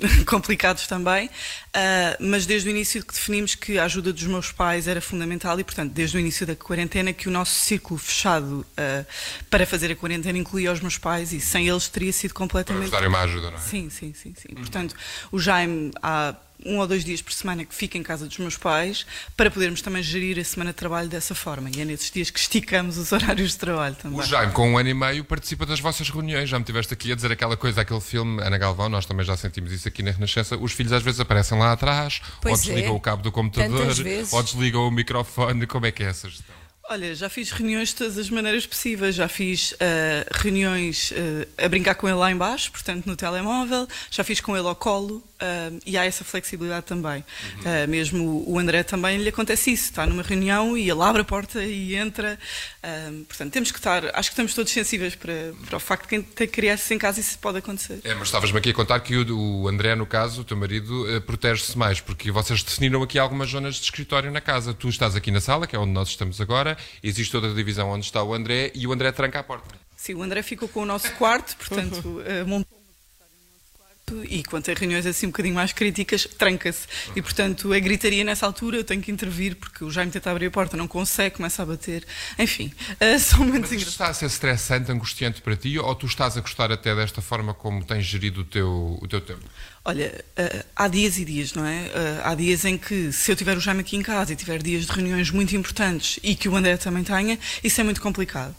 complicados 0.26 0.86
também, 0.86 1.28
ah, 1.78 2.16
mas 2.18 2.44
desde 2.44 2.68
o 2.68 2.70
início 2.70 3.04
que 3.04 3.14
definimos 3.14 3.54
que 3.54 3.78
a 3.78 3.84
ajuda 3.84 4.12
dos 4.12 4.24
meus 4.24 4.50
pais 4.50 4.88
era 4.88 5.00
fundamental 5.00 5.58
e, 5.60 5.62
portanto, 5.62 5.92
desde 5.92 6.16
o 6.16 6.20
início 6.20 6.44
da 6.44 6.56
quarentena, 6.56 7.12
que 7.12 7.28
o 7.28 7.30
nosso 7.30 7.54
círculo 7.54 8.00
fechado 8.00 8.66
ah, 8.76 9.04
para 9.48 9.64
fazer 9.64 9.92
a 9.92 9.94
quarentena 9.94 10.36
incluía 10.36 10.72
os 10.72 10.80
meus 10.80 10.98
pais 10.98 11.32
e 11.32 11.40
sem 11.40 11.68
eles 11.68 11.86
teria 11.86 12.12
sido 12.12 12.32
Para 12.32 12.38
completamente. 12.40 12.90
darem 12.90 13.08
uma 13.08 13.20
ajuda, 13.20 13.52
não 13.52 13.58
é? 13.58 13.60
Sim, 13.60 13.88
sim, 13.90 14.12
sim, 14.12 14.34
sim. 14.36 14.54
Portanto, 14.56 14.96
o 15.30 15.38
Jaime 15.38 15.92
há 16.02 16.34
um 16.64 16.78
ou 16.78 16.86
dois 16.86 17.04
dias 17.04 17.22
por 17.22 17.32
semana 17.32 17.64
que 17.64 17.74
fica 17.74 17.96
em 17.96 18.02
casa 18.02 18.26
dos 18.26 18.36
meus 18.38 18.56
pais 18.56 19.06
para 19.36 19.50
podermos 19.50 19.80
também 19.80 20.02
gerir 20.02 20.38
a 20.38 20.44
semana 20.44 20.72
de 20.72 20.76
trabalho 20.76 21.08
dessa 21.08 21.34
forma. 21.34 21.70
E 21.74 21.80
é 21.80 21.84
nesses 21.84 22.10
dias 22.10 22.30
que 22.30 22.38
esticamos 22.38 22.98
os 22.98 23.12
horários 23.12 23.52
de 23.52 23.58
trabalho 23.58 23.94
também. 23.94 24.18
O 24.18 24.22
Jaime, 24.22 24.52
com 24.52 24.72
um 24.72 24.78
ano 24.78 24.88
e 24.88 24.94
meio, 24.94 25.24
participa 25.24 25.64
das 25.64 25.78
vossas 25.78 26.10
reuniões. 26.10 26.48
Já 26.48 26.58
me 26.58 26.64
tiveste 26.64 26.92
aqui 26.92 27.12
a 27.12 27.14
dizer 27.14 27.30
aquela 27.30 27.56
coisa, 27.56 27.80
aquele 27.82 28.00
filme, 28.00 28.42
Ana 28.42 28.58
Galvão, 28.58 28.88
nós 28.88 29.06
também 29.06 29.24
já 29.24 29.36
sentimos 29.36 29.72
isso 29.72 29.86
aqui 29.86 30.02
na 30.02 30.10
Renascença. 30.10 30.56
Os 30.56 30.72
filhos 30.72 30.92
às 30.92 31.02
vezes 31.02 31.20
aparecem 31.20 31.56
lá 31.58 31.67
atrás, 31.72 32.20
Pois 32.40 32.52
ou 32.52 32.64
desligam 32.64 32.94
é. 32.94 32.96
o 32.96 33.00
cabo 33.00 33.22
do 33.22 33.32
computador, 33.32 33.86
ou 34.32 34.42
desligam 34.42 34.86
o 34.86 34.90
microfone. 34.90 35.66
Como 35.66 35.86
é 35.86 35.92
que 35.92 36.02
é 36.02 36.06
essa 36.06 36.28
gestão? 36.28 36.58
Olha, 36.90 37.14
já 37.14 37.28
fiz 37.28 37.50
reuniões 37.50 37.90
de 37.90 37.96
todas 37.96 38.16
as 38.16 38.30
maneiras 38.30 38.66
possíveis. 38.66 39.14
Já 39.14 39.28
fiz 39.28 39.74
ah, 39.78 40.26
reuniões 40.32 41.12
ah, 41.58 41.64
a 41.66 41.68
brincar 41.68 41.94
com 41.94 42.08
ele 42.08 42.16
lá 42.16 42.32
embaixo, 42.32 42.72
portanto 42.72 43.04
no 43.04 43.14
telemóvel. 43.14 43.86
Já 44.10 44.24
fiz 44.24 44.40
com 44.40 44.56
ele 44.56 44.66
ao 44.66 44.74
colo 44.74 45.22
ah, 45.40 45.70
e 45.84 45.96
há 45.96 46.04
essa 46.04 46.24
flexibilidade 46.24 46.86
também. 46.86 47.24
Ah, 47.64 47.86
mesmo 47.86 48.44
o 48.46 48.58
André 48.58 48.82
também 48.82 49.18
lhe 49.18 49.28
acontece 49.28 49.72
isso. 49.72 49.84
Está 49.84 50.06
numa 50.06 50.22
reunião 50.22 50.76
e 50.76 50.88
ele 50.88 51.02
abre 51.02 51.22
a 51.22 51.24
porta 51.24 51.62
e 51.62 51.94
entra. 51.96 52.38
Ah, 52.82 53.10
portanto, 53.26 53.52
temos 53.52 53.70
que 53.70 53.78
estar. 53.78 54.04
Acho 54.14 54.30
que 54.30 54.34
estamos 54.34 54.54
todos 54.54 54.72
sensíveis 54.72 55.14
para, 55.14 55.52
para 55.66 55.76
o 55.76 55.80
facto 55.80 56.02
de 56.02 56.08
quem 56.08 56.22
tem 56.22 56.48
crianças 56.48 56.90
em 56.90 56.98
casa 56.98 57.20
isso 57.20 57.38
pode 57.38 57.58
acontecer. 57.58 58.00
É, 58.04 58.14
mas 58.14 58.28
estavas-me 58.28 58.58
aqui 58.58 58.70
a 58.70 58.74
contar 58.74 59.00
que 59.00 59.16
o, 59.16 59.62
o 59.62 59.68
André, 59.68 59.94
no 59.94 60.06
caso, 60.06 60.42
o 60.42 60.44
teu 60.44 60.56
marido, 60.56 61.08
eh, 61.10 61.20
protege-se 61.20 61.76
mais, 61.76 62.00
porque 62.00 62.30
vocês 62.30 62.62
definiram 62.62 63.02
aqui 63.02 63.18
algumas 63.18 63.50
zonas 63.50 63.76
de 63.76 63.82
escritório 63.82 64.30
na 64.30 64.40
casa. 64.40 64.74
Tu 64.74 64.88
estás 64.88 65.14
aqui 65.16 65.30
na 65.30 65.40
sala, 65.40 65.66
que 65.66 65.76
é 65.76 65.78
onde 65.78 65.92
nós 65.92 66.08
estamos 66.08 66.40
agora, 66.40 66.76
existe 67.02 67.34
outra 67.36 67.52
divisão 67.52 67.90
onde 67.90 68.04
está 68.04 68.22
o 68.22 68.34
André, 68.34 68.72
e 68.74 68.86
o 68.86 68.92
André 68.92 69.12
tranca 69.12 69.38
a 69.40 69.42
porta. 69.42 69.74
Sim, 69.96 70.14
o 70.14 70.22
André 70.22 70.42
ficou 70.42 70.68
com 70.68 70.82
o 70.82 70.86
nosso 70.86 71.10
quarto, 71.12 71.56
portanto, 71.56 72.22
eh, 72.26 72.44
montou 72.44 72.78
uma 72.78 72.94
secretária 72.94 73.34
no 73.36 73.52
nosso 73.52 73.72
quarto 73.76 73.97
e 74.28 74.42
quando 74.42 74.64
tem 74.64 74.74
reuniões 74.74 75.06
assim 75.06 75.26
um 75.26 75.30
bocadinho 75.30 75.54
mais 75.54 75.72
críticas, 75.72 76.26
tranca-se. 76.36 76.86
E, 77.14 77.22
portanto, 77.22 77.72
a 77.72 77.78
gritaria 77.78 78.24
nessa 78.24 78.46
altura 78.46 78.76
eu 78.76 78.84
tenho 78.84 79.00
que 79.02 79.10
intervir 79.10 79.56
porque 79.56 79.84
o 79.84 79.90
Jaime 79.90 80.10
tenta 80.10 80.30
abrir 80.30 80.46
a 80.46 80.50
porta, 80.50 80.76
não 80.76 80.88
consegue, 80.88 81.36
começa 81.36 81.62
a 81.62 81.66
bater. 81.66 82.06
Enfim, 82.38 82.72
eh, 83.00 83.18
são 83.18 83.40
momentos 83.40 83.70
Mas 83.70 83.80
isto 83.80 83.90
está 83.90 84.08
a 84.08 84.14
ser 84.14 84.26
estressante, 84.26 84.90
angustiante 84.90 85.42
para 85.42 85.56
ti, 85.56 85.78
ou 85.78 85.94
tu 85.94 86.06
estás 86.06 86.36
a 86.36 86.40
gostar 86.40 86.70
até 86.72 86.94
desta 86.94 87.20
forma 87.20 87.54
como 87.54 87.84
tens 87.84 88.04
gerido 88.04 88.42
o 88.42 88.44
teu, 88.44 88.98
o 89.00 89.08
teu 89.08 89.20
tempo? 89.20 89.42
Olha, 89.84 90.24
eh, 90.36 90.64
há 90.76 90.88
dias 90.88 91.18
e 91.18 91.24
dias, 91.24 91.54
não 91.54 91.64
é? 91.64 91.86
Eh, 91.86 92.20
há 92.22 92.34
dias 92.34 92.64
em 92.64 92.76
que, 92.76 93.12
se 93.12 93.30
eu 93.32 93.36
tiver 93.36 93.56
o 93.56 93.60
Jaime 93.60 93.80
aqui 93.80 93.96
em 93.96 94.02
casa 94.02 94.32
e 94.32 94.36
tiver 94.36 94.62
dias 94.62 94.86
de 94.86 94.92
reuniões 94.92 95.30
muito 95.30 95.56
importantes 95.56 96.18
e 96.22 96.34
que 96.34 96.48
o 96.48 96.56
André 96.56 96.76
também 96.76 97.04
tenha, 97.04 97.38
isso 97.62 97.80
é 97.80 97.84
muito 97.84 98.00
complicado. 98.00 98.54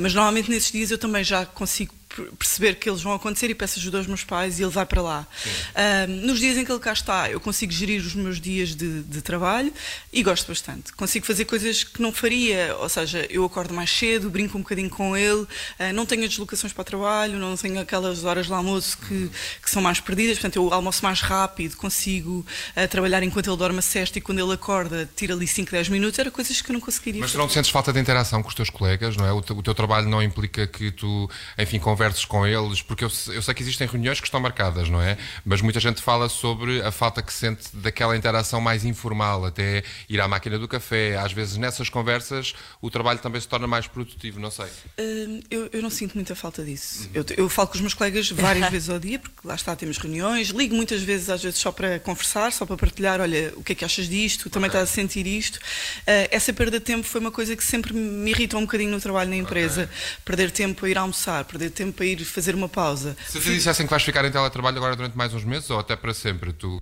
Mas 0.00 0.14
normalmente 0.14 0.50
nesses 0.50 0.72
dias 0.72 0.90
eu 0.90 0.98
também 0.98 1.22
já 1.22 1.44
consigo 1.46 1.94
perceber 2.38 2.76
que 2.76 2.88
eles 2.88 3.02
vão 3.02 3.12
acontecer 3.12 3.50
e 3.50 3.54
peço 3.54 3.78
ajuda 3.78 3.98
aos 3.98 4.06
meus 4.06 4.24
pais 4.24 4.58
e 4.58 4.62
ele 4.62 4.70
vai 4.70 4.86
para 4.86 5.02
lá. 5.02 5.26
Eh, 5.74 6.06
nos 6.06 6.38
dias 6.38 6.56
em 6.56 6.64
que 6.64 6.72
ele 6.72 6.80
cá 6.80 6.92
está, 6.92 7.30
eu 7.30 7.40
consigo 7.40 7.72
gerir 7.72 8.00
os 8.00 8.14
meus 8.14 8.40
dias 8.40 8.74
de, 8.74 9.02
de 9.02 9.22
trabalho 9.22 9.72
e 10.12 10.22
gosto 10.22 10.48
bastante. 10.48 10.92
Consigo 10.92 11.26
fazer 11.26 11.44
coisas 11.44 11.84
que 11.84 12.00
não 12.00 12.12
faria, 12.12 12.76
ou 12.78 12.88
seja, 12.88 13.26
eu 13.30 13.44
acordo 13.44 13.74
mais 13.74 13.90
cedo, 13.90 14.30
brinco 14.30 14.56
um 14.58 14.62
bocadinho 14.62 14.90
com 14.90 15.16
ele, 15.16 15.46
eh, 15.78 15.92
não 15.92 16.06
tenho 16.06 16.28
deslocações 16.28 16.72
para 16.72 16.82
o 16.82 16.84
trabalho, 16.84 17.38
não 17.38 17.56
tenho 17.56 17.80
aquelas 17.80 18.24
horas 18.24 18.46
de 18.46 18.52
almoço 18.52 18.98
que, 18.98 19.30
que 19.62 19.70
são 19.70 19.82
mais 19.82 20.00
perdidas, 20.00 20.38
portanto 20.38 20.56
eu 20.56 20.72
almoço 20.72 21.04
mais 21.04 21.20
rápido, 21.20 21.76
consigo 21.76 22.44
eh, 22.74 22.86
trabalhar 22.86 23.22
enquanto 23.22 23.48
ele 23.48 23.56
dorme 23.56 23.78
a 23.78 23.82
cesta 23.82 24.18
e 24.18 24.20
quando 24.20 24.38
ele 24.38 24.52
acorda 24.52 25.08
tira 25.16 25.34
ali 25.34 25.46
5, 25.46 25.70
10 25.70 25.88
minutos, 25.88 26.18
era 26.18 26.30
coisas 26.30 26.60
que 26.60 26.70
eu 26.70 26.74
não 26.74 26.80
conseguiria 26.80 27.20
Mas 27.20 27.32
tu 27.32 27.38
não 27.38 27.48
sentes 27.48 27.70
falta 27.70 27.92
de 27.92 28.00
interação 28.00 28.42
com 28.42 28.48
os 28.48 28.54
teus 28.54 28.70
colegas, 28.70 29.16
não 29.16 29.26
é? 29.26 29.32
O 29.32 29.42
teu, 29.42 29.56
o 29.56 29.62
teu 29.62 29.74
trabalho 29.74 30.08
não 30.08 30.22
implica 30.22 30.66
que 30.66 30.90
tu, 30.90 31.30
enfim, 31.58 31.78
converses 32.06 32.24
com 32.24 32.46
eles, 32.46 32.82
porque 32.82 33.04
eu, 33.04 33.10
eu 33.32 33.42
sei 33.42 33.54
que 33.54 33.62
existem 33.62 33.86
reuniões 33.86 34.20
que 34.20 34.26
estão 34.26 34.40
marcadas, 34.40 34.88
não 34.88 35.02
é? 35.02 35.18
Mas 35.44 35.60
muita 35.60 35.80
gente 35.80 36.00
fala 36.00 36.28
sobre 36.28 36.80
a 36.82 36.92
falta 36.92 37.22
que 37.22 37.32
sente 37.32 37.74
daquela 37.74 38.16
interação 38.16 38.60
mais 38.60 38.84
informal, 38.84 39.44
até 39.44 39.82
ir 40.08 40.20
à 40.20 40.28
máquina 40.28 40.58
do 40.58 40.68
café. 40.68 41.16
Às 41.16 41.32
vezes 41.32 41.56
nessas 41.56 41.88
conversas 41.88 42.54
o 42.80 42.90
trabalho 42.90 43.18
também 43.18 43.40
se 43.40 43.48
torna 43.48 43.66
mais 43.66 43.86
produtivo, 43.86 44.38
não 44.38 44.50
sei. 44.50 44.66
Hum, 44.98 45.40
eu, 45.50 45.68
eu 45.72 45.82
não 45.82 45.90
sinto 45.90 46.14
muita 46.14 46.34
falta 46.34 46.64
disso. 46.64 47.10
Eu, 47.12 47.24
eu 47.36 47.48
falo 47.48 47.68
com 47.68 47.74
os 47.74 47.80
meus 47.80 47.94
colegas 47.94 48.30
várias 48.30 48.68
vezes 48.70 48.88
ao 48.88 48.98
dia, 48.98 49.18
porque 49.18 49.46
lá 49.46 49.54
está, 49.54 49.74
temos 49.74 49.98
reuniões, 49.98 50.48
ligo 50.48 50.74
muitas 50.74 51.02
vezes, 51.02 51.28
às 51.28 51.42
vezes 51.42 51.58
só 51.58 51.72
para 51.72 51.98
conversar, 51.98 52.52
só 52.52 52.64
para 52.64 52.76
partilhar, 52.76 53.20
olha, 53.20 53.52
o 53.56 53.64
que 53.64 53.72
é 53.72 53.74
que 53.74 53.84
achas 53.84 54.08
disto, 54.08 54.48
também 54.48 54.68
estás 54.68 54.84
a 54.88 54.92
sentir 54.92 55.26
isto. 55.26 55.58
Ah, 56.06 56.28
essa 56.30 56.52
perda 56.52 56.78
de 56.78 56.84
tempo 56.84 57.06
foi 57.06 57.20
uma 57.20 57.32
coisa 57.32 57.56
que 57.56 57.64
sempre 57.64 57.92
me 57.92 58.30
irritou 58.30 58.60
um 58.60 58.64
bocadinho 58.64 58.90
no 58.90 59.00
trabalho 59.00 59.30
na 59.30 59.36
empresa. 59.36 59.90
Perder 60.24 60.50
tempo 60.50 60.86
a 60.86 60.88
ir 60.88 60.98
almoçar, 60.98 61.44
perder 61.44 61.70
tempo 61.70 61.95
a 62.02 62.06
ir 62.06 62.24
fazer 62.24 62.54
uma 62.54 62.68
pausa. 62.68 63.16
Se 63.26 63.40
te 63.40 63.50
dissessem 63.50 63.86
que 63.86 63.90
vais 63.90 64.02
ficar 64.02 64.24
em 64.24 64.30
teletrabalho 64.30 64.76
agora 64.76 64.96
durante 64.96 65.16
mais 65.16 65.32
uns 65.34 65.44
meses 65.44 65.68
ou 65.70 65.78
até 65.78 65.96
para 65.96 66.12
sempre, 66.14 66.52
tu. 66.52 66.80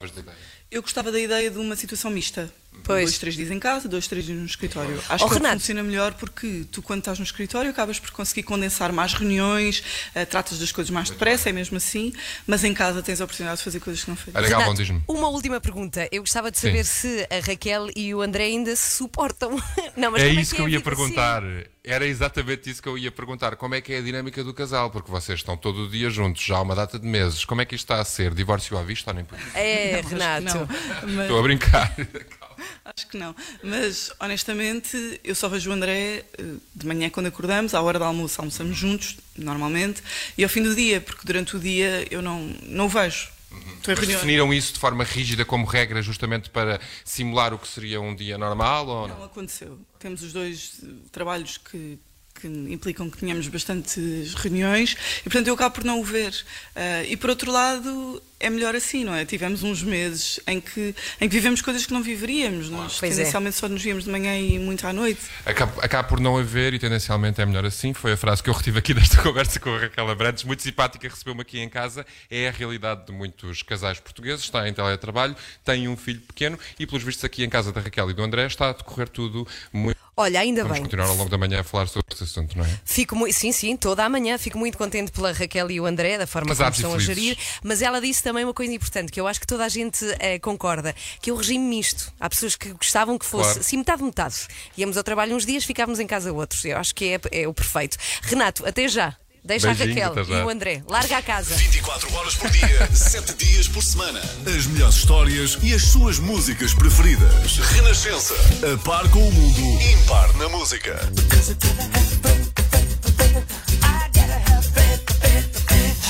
gostavas 0.00 0.24
da 0.24 0.32
ideia? 0.32 0.46
Eu 0.70 0.82
gostava 0.82 1.12
da 1.12 1.20
ideia 1.20 1.50
de 1.50 1.58
uma 1.58 1.76
situação 1.76 2.10
mista. 2.10 2.52
Pois. 2.82 3.04
Dois, 3.04 3.18
três 3.18 3.34
dias 3.36 3.50
em 3.50 3.58
casa, 3.58 3.88
dois, 3.88 4.06
três 4.06 4.26
dias 4.26 4.38
no 4.38 4.44
escritório. 4.44 5.00
Acho 5.08 5.24
Oh, 5.24 5.28
que 5.28 5.34
Renato. 5.34 5.54
funciona 5.54 5.82
melhor 5.82 6.12
porque 6.14 6.64
tu, 6.70 6.82
quando 6.82 6.98
estás 6.98 7.18
no 7.18 7.24
escritório, 7.24 7.70
acabas 7.70 7.98
por 7.98 8.10
conseguir 8.10 8.42
condensar 8.42 8.92
mais 8.92 9.14
reuniões, 9.14 9.82
eh, 10.14 10.24
tratas 10.26 10.58
das 10.58 10.70
coisas 10.70 10.90
mais 10.90 11.08
depressa, 11.08 11.48
é 11.48 11.52
mesmo 11.52 11.76
assim, 11.78 12.12
mas 12.46 12.62
em 12.64 12.74
casa 12.74 13.02
tens 13.02 13.20
a 13.20 13.24
oportunidade 13.24 13.58
de 13.58 13.64
fazer 13.64 13.80
coisas 13.80 14.04
que 14.04 14.10
não 14.10 14.16
fazes. 14.16 14.34
Olha, 14.34 14.48
Galvão, 14.48 14.72
Renato, 14.74 14.82
diz-me. 14.82 15.02
uma 15.08 15.28
última 15.28 15.60
pergunta. 15.60 16.06
Eu 16.12 16.22
gostava 16.22 16.50
de 16.50 16.58
saber 16.58 16.84
se 16.84 17.26
a 17.30 17.40
Raquel 17.46 17.88
e 17.96 18.14
o 18.14 18.20
André 18.20 18.44
ainda 18.44 18.74
se 18.76 18.96
suportam. 18.96 19.50
Não, 19.96 20.10
mas 20.10 20.22
é 20.22 20.28
como 20.28 20.40
isso 20.40 20.54
que 20.54 20.60
é 20.60 20.64
eu 20.64 20.66
a 20.66 20.70
ia 20.70 20.80
perguntar. 20.80 21.42
assim? 21.42 21.64
Era 21.86 22.06
exatamente 22.06 22.70
isso 22.70 22.82
que 22.82 22.88
eu 22.88 22.96
ia 22.96 23.10
perguntar. 23.12 23.56
Como 23.56 23.74
é 23.74 23.80
que 23.80 23.92
é 23.92 23.98
a 23.98 24.00
dinâmica 24.00 24.42
do 24.42 24.52
casal? 24.54 24.90
Porque 24.90 25.10
vocês 25.10 25.38
estão 25.40 25.54
todo 25.56 25.84
o 25.84 25.90
dia 25.90 26.08
juntos, 26.10 26.42
já 26.42 26.56
há 26.56 26.62
uma 26.62 26.74
data 26.74 26.98
de 26.98 27.06
meses. 27.06 27.44
Como 27.44 27.60
é 27.60 27.64
que 27.66 27.74
isto 27.74 27.84
está 27.84 28.00
a 28.00 28.04
ser? 28.04 28.32
Divórcio 28.34 28.76
à 28.78 28.82
vista 28.82 29.10
ou 29.10 29.14
nem 29.14 29.24
por 29.24 29.38
isso? 29.38 29.48
É, 29.54 30.02
que 30.02 30.08
Renato. 30.10 30.42
não, 30.58 30.68
mas- 31.12 31.20
Estou 31.22 31.38
a 31.38 31.42
brincar. 31.42 31.94
Acho 32.84 33.08
que 33.08 33.16
não. 33.16 33.34
Mas, 33.62 34.12
honestamente, 34.20 35.20
eu 35.24 35.34
só 35.34 35.48
vejo 35.48 35.70
o 35.70 35.72
André 35.72 36.24
eh, 36.36 36.44
de 36.74 36.86
manhã 36.86 37.08
quando 37.08 37.26
acordamos, 37.26 37.72
à 37.74 37.80
hora 37.80 37.98
do 37.98 38.04
almoço, 38.04 38.38
almoçamos 38.40 38.76
juntos, 38.76 39.16
normalmente, 39.36 40.02
e 40.36 40.44
ao 40.44 40.50
fim 40.50 40.62
do 40.62 40.74
dia, 40.74 41.00
porque 41.00 41.22
durante 41.24 41.56
o 41.56 41.58
dia 41.58 42.06
eu 42.10 42.20
não, 42.20 42.40
não 42.62 42.84
o 42.84 42.88
vejo. 42.88 43.32
Em 43.50 43.94
Mas 43.96 44.06
definiram 44.06 44.52
isso 44.52 44.74
de 44.74 44.78
forma 44.78 45.04
rígida 45.04 45.44
como 45.44 45.64
regra, 45.64 46.02
justamente 46.02 46.50
para 46.50 46.80
simular 47.04 47.54
o 47.54 47.58
que 47.58 47.68
seria 47.68 48.00
um 48.00 48.14
dia 48.14 48.36
normal 48.36 48.86
ou 48.86 49.08
não? 49.08 49.18
Não 49.18 49.24
aconteceu. 49.24 49.78
Temos 49.98 50.22
os 50.22 50.32
dois 50.32 50.80
eh, 50.82 50.86
trabalhos 51.10 51.56
que, 51.56 51.98
que 52.34 52.46
implicam 52.46 53.08
que 53.08 53.16
tenhamos 53.16 53.48
bastantes 53.48 54.34
reuniões 54.34 54.94
e, 55.20 55.22
portanto, 55.22 55.48
eu 55.48 55.54
acabo 55.54 55.76
por 55.76 55.84
não 55.84 56.00
o 56.00 56.04
ver. 56.04 56.34
Ah, 56.76 57.02
e, 57.04 57.16
por 57.16 57.30
outro 57.30 57.50
lado, 57.50 58.22
é 58.44 58.50
melhor 58.50 58.74
assim, 58.74 59.04
não 59.04 59.14
é? 59.14 59.24
Tivemos 59.24 59.62
uns 59.62 59.82
meses 59.82 60.38
em 60.46 60.60
que, 60.60 60.94
em 61.20 61.28
que 61.28 61.34
vivemos 61.34 61.62
coisas 61.62 61.86
que 61.86 61.92
não 61.92 62.02
viveríamos. 62.02 62.68
Nós, 62.68 62.98
Pois 63.00 63.12
é. 63.12 63.16
tendencialmente, 63.16 63.56
só 63.56 63.68
nos 63.68 63.82
víamos 63.82 64.04
de 64.04 64.10
manhã 64.10 64.38
e 64.38 64.58
muito 64.58 64.86
à 64.86 64.92
noite. 64.92 65.20
Acaba, 65.46 65.82
acaba 65.82 66.06
por 66.08 66.20
não 66.20 66.36
haver 66.36 66.74
e 66.74 66.78
tendencialmente 66.78 67.40
é 67.40 67.46
melhor 67.46 67.64
assim. 67.64 67.94
Foi 67.94 68.12
a 68.12 68.16
frase 68.16 68.42
que 68.42 68.50
eu 68.50 68.54
retive 68.54 68.78
aqui 68.78 68.92
desta 68.94 69.22
conversa 69.22 69.58
com 69.58 69.70
a 69.74 69.78
Raquel 69.78 70.10
Abrantes, 70.10 70.44
muito 70.44 70.62
simpática, 70.62 71.08
recebeu-me 71.08 71.40
aqui 71.40 71.58
em 71.60 71.68
casa. 71.68 72.04
É 72.30 72.48
a 72.48 72.50
realidade 72.50 73.06
de 73.06 73.12
muitos 73.12 73.62
casais 73.62 73.98
portugueses, 73.98 74.44
está 74.44 74.68
em 74.68 74.74
teletrabalho, 74.74 75.34
tem 75.64 75.88
um 75.88 75.96
filho 75.96 76.20
pequeno 76.20 76.58
e, 76.78 76.86
pelos 76.86 77.02
vistos, 77.02 77.24
aqui 77.24 77.44
em 77.44 77.48
casa 77.48 77.72
da 77.72 77.80
Raquel 77.80 78.10
e 78.10 78.14
do 78.14 78.22
André 78.22 78.46
está 78.46 78.70
a 78.70 78.72
decorrer 78.72 79.08
tudo 79.08 79.46
muito. 79.72 79.94
Olha, 80.16 80.38
ainda 80.38 80.62
Vamos 80.62 80.76
bem. 80.76 80.82
continuar 80.84 81.08
ao 81.08 81.16
longo 81.16 81.28
da 81.28 81.36
manhã 81.36 81.60
a 81.60 81.64
falar 81.64 81.88
sobre 81.88 82.06
esse 82.14 82.22
assunto, 82.22 82.56
não 82.56 82.64
é? 82.64 82.68
Fico 82.84 83.16
muito, 83.16 83.34
sim, 83.34 83.50
sim, 83.50 83.76
toda 83.76 84.04
a 84.04 84.08
manhã 84.08 84.38
fico 84.38 84.56
muito 84.56 84.78
contente 84.78 85.10
pela 85.10 85.32
Raquel 85.32 85.68
e 85.72 85.80
o 85.80 85.86
André, 85.86 86.16
da 86.18 86.26
forma 86.26 86.48
Casados 86.50 86.80
como 86.80 86.96
estão 86.96 87.12
a 87.12 87.14
gerir, 87.14 87.36
mas 87.64 87.82
ela 87.82 88.00
disse 88.00 88.22
também 88.22 88.33
uma 88.42 88.54
coisa 88.54 88.72
importante 88.72 89.12
que 89.12 89.20
eu 89.20 89.28
acho 89.28 89.38
que 89.38 89.46
toda 89.46 89.64
a 89.64 89.68
gente 89.68 90.04
eh, 90.18 90.38
concorda, 90.38 90.94
que 91.20 91.30
é 91.30 91.32
o 91.32 91.36
regime 91.36 91.64
misto. 91.64 92.12
Há 92.18 92.28
pessoas 92.28 92.56
que 92.56 92.70
gostavam 92.70 93.18
que 93.18 93.26
fosse 93.26 93.44
Claro. 93.44 93.60
assim 93.60 93.76
metade 93.76 94.02
metade. 94.02 94.34
Íamos 94.76 94.96
ao 94.96 95.04
trabalho 95.04 95.36
uns 95.36 95.44
dias, 95.46 95.64
ficávamos 95.64 96.00
em 96.00 96.06
casa 96.06 96.32
outros. 96.32 96.64
Eu 96.64 96.78
acho 96.78 96.94
que 96.94 97.04
é, 97.30 97.42
é 97.42 97.46
o 97.46 97.54
perfeito. 97.54 97.96
Renato, 98.22 98.66
até 98.66 98.88
já. 98.88 99.14
Deixa 99.46 99.74
Beijinhos, 99.74 99.98
a 100.00 100.08
Raquel 100.10 100.24
já. 100.24 100.40
e 100.40 100.42
o 100.42 100.48
André. 100.48 100.82
Larga 100.88 101.18
a 101.18 101.22
casa. 101.22 101.54
24 101.54 102.14
horas 102.14 102.34
por 102.34 102.48
dia, 102.50 102.88
7 102.96 103.34
dias 103.34 103.68
por 103.68 103.82
semana. 103.82 104.18
As 104.46 104.64
melhores 104.64 104.94
histórias 104.96 105.58
e 105.62 105.74
as 105.74 105.82
suas 105.82 106.18
músicas 106.18 106.72
preferidas. 106.72 107.58
Renascença. 107.58 108.34
A 108.72 108.78
par 108.82 109.06
com 109.10 109.28
o 109.28 109.30
mundo, 109.30 109.82
impar 109.82 110.32
na 110.38 110.48
música. 110.48 110.98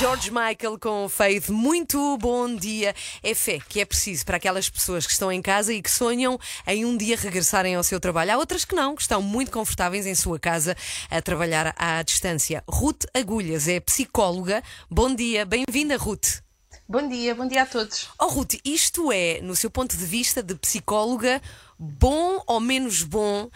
George 0.05 0.31
Michael 0.31 0.79
com 0.79 1.09
Faith, 1.09 1.49
muito 1.49 2.19
bom 2.19 2.55
dia. 2.55 2.95
É 3.23 3.35
fé 3.35 3.59
que 3.59 3.81
é 3.81 3.87
preciso 3.87 4.23
para 4.27 4.37
aquelas 4.37 4.69
pessoas 4.69 5.07
que 5.07 5.13
estão 5.13 5.33
em 5.33 5.41
casa 5.41 5.73
e 5.73 5.81
que 5.81 5.91
sonham 5.91 6.39
em 6.67 6.85
um 6.85 6.95
dia 6.95 7.17
regressarem 7.17 7.75
ao 7.75 7.83
seu 7.83 7.99
trabalho. 7.99 8.33
Há 8.33 8.37
outras 8.37 8.67
que 8.67 8.75
não, 8.75 8.95
que 8.95 9.01
estão 9.01 9.23
muito 9.23 9.51
confortáveis 9.51 10.05
em 10.05 10.15
sua 10.15 10.39
casa 10.39 10.77
a 11.11 11.23
trabalhar 11.23 11.75
à 11.79 12.03
distância. 12.03 12.63
Ruth 12.69 13.07
Agulhas 13.15 13.67
é 13.67 13.81
psicóloga. 13.81 14.63
Bom 14.91 15.15
dia, 15.15 15.47
bem-vinda, 15.47 15.97
Ruth. 15.97 16.43
Bom 16.87 17.09
dia, 17.09 17.35
bom 17.35 17.49
dia 17.49 17.63
a 17.63 17.67
todos. 17.67 18.11
Oh, 18.21 18.27
Ruth, 18.27 18.57
isto 18.63 19.11
é, 19.11 19.41
no 19.41 19.57
seu 19.57 19.71
ponto 19.71 19.97
de 19.97 20.05
vista 20.05 20.43
de 20.43 20.55
psicóloga, 20.55 21.41
bom 21.79 22.43
ou 22.47 22.61
menos 22.61 23.03
bom 23.03 23.49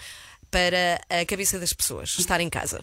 para 0.50 0.98
a 1.10 1.26
cabeça 1.26 1.58
das 1.58 1.74
pessoas 1.74 2.18
estar 2.18 2.40
em 2.40 2.48
casa? 2.48 2.82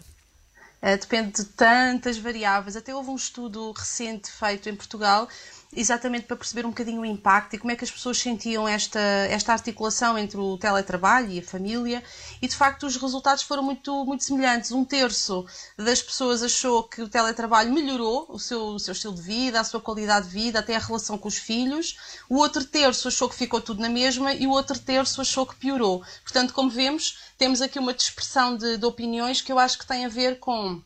Eh, 0.82 0.96
depende 0.96 1.32
de 1.32 1.44
tantas 1.44 2.18
variáveis. 2.18 2.76
Até 2.76 2.94
houve 2.94 3.10
um 3.10 3.16
estudo 3.16 3.72
recente 3.72 4.30
feito 4.30 4.68
em 4.68 4.76
Portugal, 4.76 5.28
exatamente 5.72 6.26
para 6.26 6.36
perceber 6.36 6.64
um 6.64 6.70
bocadinho 6.70 7.00
o 7.00 7.04
impacto 7.04 7.54
e 7.54 7.58
como 7.58 7.70
é 7.70 7.76
que 7.76 7.84
as 7.84 7.90
pessoas 7.90 8.18
sentiam 8.18 8.66
esta, 8.66 8.98
esta 8.98 9.52
articulação 9.52 10.18
entre 10.18 10.38
o 10.38 10.56
teletrabalho 10.58 11.30
e 11.30 11.38
a 11.38 11.42
família. 11.42 12.02
E 12.40 12.48
de 12.48 12.54
facto 12.54 12.86
os 12.86 12.96
resultados 12.96 13.42
foram 13.42 13.62
muito, 13.62 14.04
muito 14.04 14.24
semelhantes. 14.24 14.72
Um 14.72 14.84
terço 14.84 15.46
das 15.76 16.02
pessoas 16.02 16.42
achou 16.42 16.84
que 16.84 17.02
o 17.02 17.08
teletrabalho 17.08 17.72
melhorou 17.72 18.26
o 18.28 18.38
seu, 18.38 18.62
o 18.68 18.78
seu 18.78 18.92
estilo 18.92 19.14
de 19.14 19.22
vida, 19.22 19.60
a 19.60 19.64
sua 19.64 19.80
qualidade 19.80 20.28
de 20.28 20.32
vida, 20.32 20.58
até 20.58 20.76
a 20.76 20.80
relação 20.80 21.18
com 21.18 21.28
os 21.28 21.38
filhos. 21.38 21.96
O 22.28 22.36
outro 22.36 22.64
terço 22.64 23.08
achou 23.08 23.28
que 23.28 23.36
ficou 23.36 23.60
tudo 23.60 23.80
na 23.80 23.88
mesma 23.88 24.32
e 24.32 24.46
o 24.46 24.50
outro 24.50 24.78
terço 24.78 25.20
achou 25.20 25.46
que 25.46 25.56
piorou. 25.56 26.02
Portanto, 26.22 26.52
como 26.52 26.70
vemos, 26.70 27.18
temos 27.36 27.60
aqui 27.60 27.78
uma 27.78 27.94
dispersão 27.94 28.56
de, 28.56 28.76
de 28.76 28.84
opiniões 28.84 29.40
que 29.40 29.52
eu 29.52 29.58
acho 29.58 29.78
que 29.78 29.86
tem 29.86 30.04
a 30.04 30.08
ver 30.08 30.38
com 30.38 30.82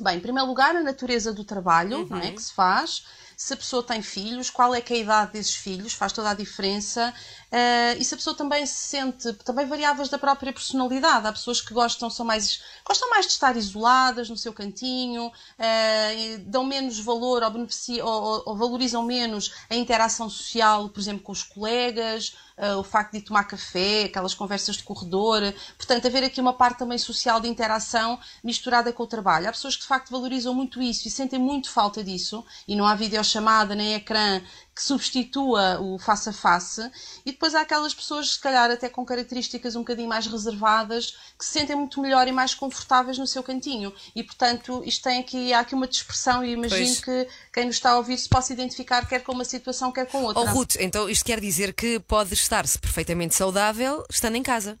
Bem, 0.00 0.18
em 0.18 0.20
primeiro 0.20 0.46
lugar, 0.46 0.76
a 0.76 0.82
natureza 0.82 1.32
do 1.32 1.42
trabalho 1.42 2.06
não 2.08 2.18
é, 2.18 2.30
que 2.30 2.40
se 2.40 2.52
faz, 2.52 3.04
se 3.40 3.54
a 3.54 3.56
pessoa 3.56 3.84
tem 3.84 4.02
filhos, 4.02 4.50
qual 4.50 4.74
é 4.74 4.82
é 4.92 4.96
a 4.96 4.98
idade 4.98 5.32
desses 5.32 5.54
filhos, 5.54 5.92
faz 5.94 6.12
toda 6.12 6.30
a 6.30 6.34
diferença, 6.34 7.14
eh, 7.52 7.96
e 7.98 8.04
se 8.04 8.12
a 8.14 8.16
pessoa 8.16 8.36
também 8.36 8.66
se 8.66 8.74
sente, 8.74 9.32
também 9.44 9.64
variáveis 9.66 10.08
da 10.08 10.18
própria 10.18 10.52
personalidade. 10.52 11.26
Há 11.26 11.32
pessoas 11.32 11.60
que 11.60 11.72
gostam, 11.72 12.10
são 12.10 12.26
mais, 12.26 12.60
gostam 12.84 13.08
mais 13.10 13.26
de 13.26 13.32
estar 13.32 13.56
isoladas 13.56 14.28
no 14.28 14.36
seu 14.36 14.52
cantinho, 14.52 15.30
e 16.16 16.38
dão 16.38 16.64
menos 16.64 16.98
valor 16.98 17.42
ou, 18.02 18.08
ou- 18.08 18.42
ou- 18.46 18.56
valorizam 18.56 19.02
menos 19.04 19.52
a 19.70 19.74
interação 19.76 20.28
social, 20.28 20.88
por 20.88 21.00
exemplo, 21.00 21.22
com 21.22 21.32
os 21.32 21.42
colegas, 21.44 22.34
o 22.78 22.82
facto 22.82 23.12
de 23.12 23.20
tomar 23.20 23.44
café, 23.44 24.04
aquelas 24.04 24.34
conversas 24.34 24.76
de 24.76 24.82
corredor. 24.82 25.40
Portanto, 25.76 26.06
haver 26.06 26.24
aqui 26.24 26.40
uma 26.40 26.52
parte 26.52 26.78
também 26.78 26.98
social 26.98 27.40
de 27.40 27.48
interação 27.48 28.18
misturada 28.42 28.92
com 28.92 29.02
o 29.02 29.06
trabalho. 29.06 29.48
Há 29.48 29.52
pessoas 29.52 29.76
que 29.76 29.82
de 29.82 29.88
facto 29.88 30.10
valorizam 30.10 30.54
muito 30.54 30.82
isso 30.82 31.06
e 31.06 31.10
sentem 31.10 31.38
muito 31.38 31.70
falta 31.70 32.02
disso, 32.02 32.44
e 32.66 32.74
não 32.74 32.86
há 32.86 32.94
videochamada 32.94 33.74
nem 33.74 33.94
ecrã 33.94 34.40
que 34.78 34.84
substitua 34.84 35.80
o 35.80 35.98
face 35.98 36.28
a 36.28 36.32
face. 36.32 36.88
E 37.26 37.32
depois 37.32 37.52
há 37.52 37.62
aquelas 37.62 37.92
pessoas, 37.92 38.34
se 38.34 38.38
calhar 38.38 38.70
até 38.70 38.88
com 38.88 39.04
características 39.04 39.74
um 39.74 39.80
bocadinho 39.80 40.08
mais 40.08 40.28
reservadas, 40.28 41.16
que 41.36 41.44
se 41.44 41.50
sentem 41.50 41.74
muito 41.74 42.00
melhor 42.00 42.28
e 42.28 42.32
mais 42.32 42.54
confortáveis 42.54 43.18
no 43.18 43.26
seu 43.26 43.42
cantinho. 43.42 43.92
E 44.14 44.22
portanto, 44.22 44.80
isto 44.86 45.02
tem 45.02 45.18
aqui, 45.18 45.52
há 45.52 45.58
aqui 45.60 45.74
uma 45.74 45.88
dispersão 45.88 46.44
e 46.44 46.52
imagino 46.52 46.86
Pois. 46.86 47.00
que 47.00 47.28
quem 47.52 47.64
nos 47.66 47.74
está 47.74 47.90
a 47.90 47.96
ouvir 47.96 48.16
se 48.18 48.28
possa 48.28 48.52
identificar 48.52 49.04
quer 49.08 49.24
com 49.24 49.32
uma 49.32 49.44
situação, 49.44 49.90
quer 49.90 50.06
com 50.06 50.22
outra. 50.22 50.44
Oh, 50.44 50.46
Ruth, 50.46 50.76
então 50.78 51.10
isto 51.10 51.24
quer 51.24 51.40
dizer 51.40 51.74
que 51.74 51.98
pode 51.98 52.32
estar-se 52.34 52.78
perfeitamente 52.78 53.34
saudável 53.34 54.04
estando 54.08 54.36
em 54.36 54.44
casa. 54.44 54.78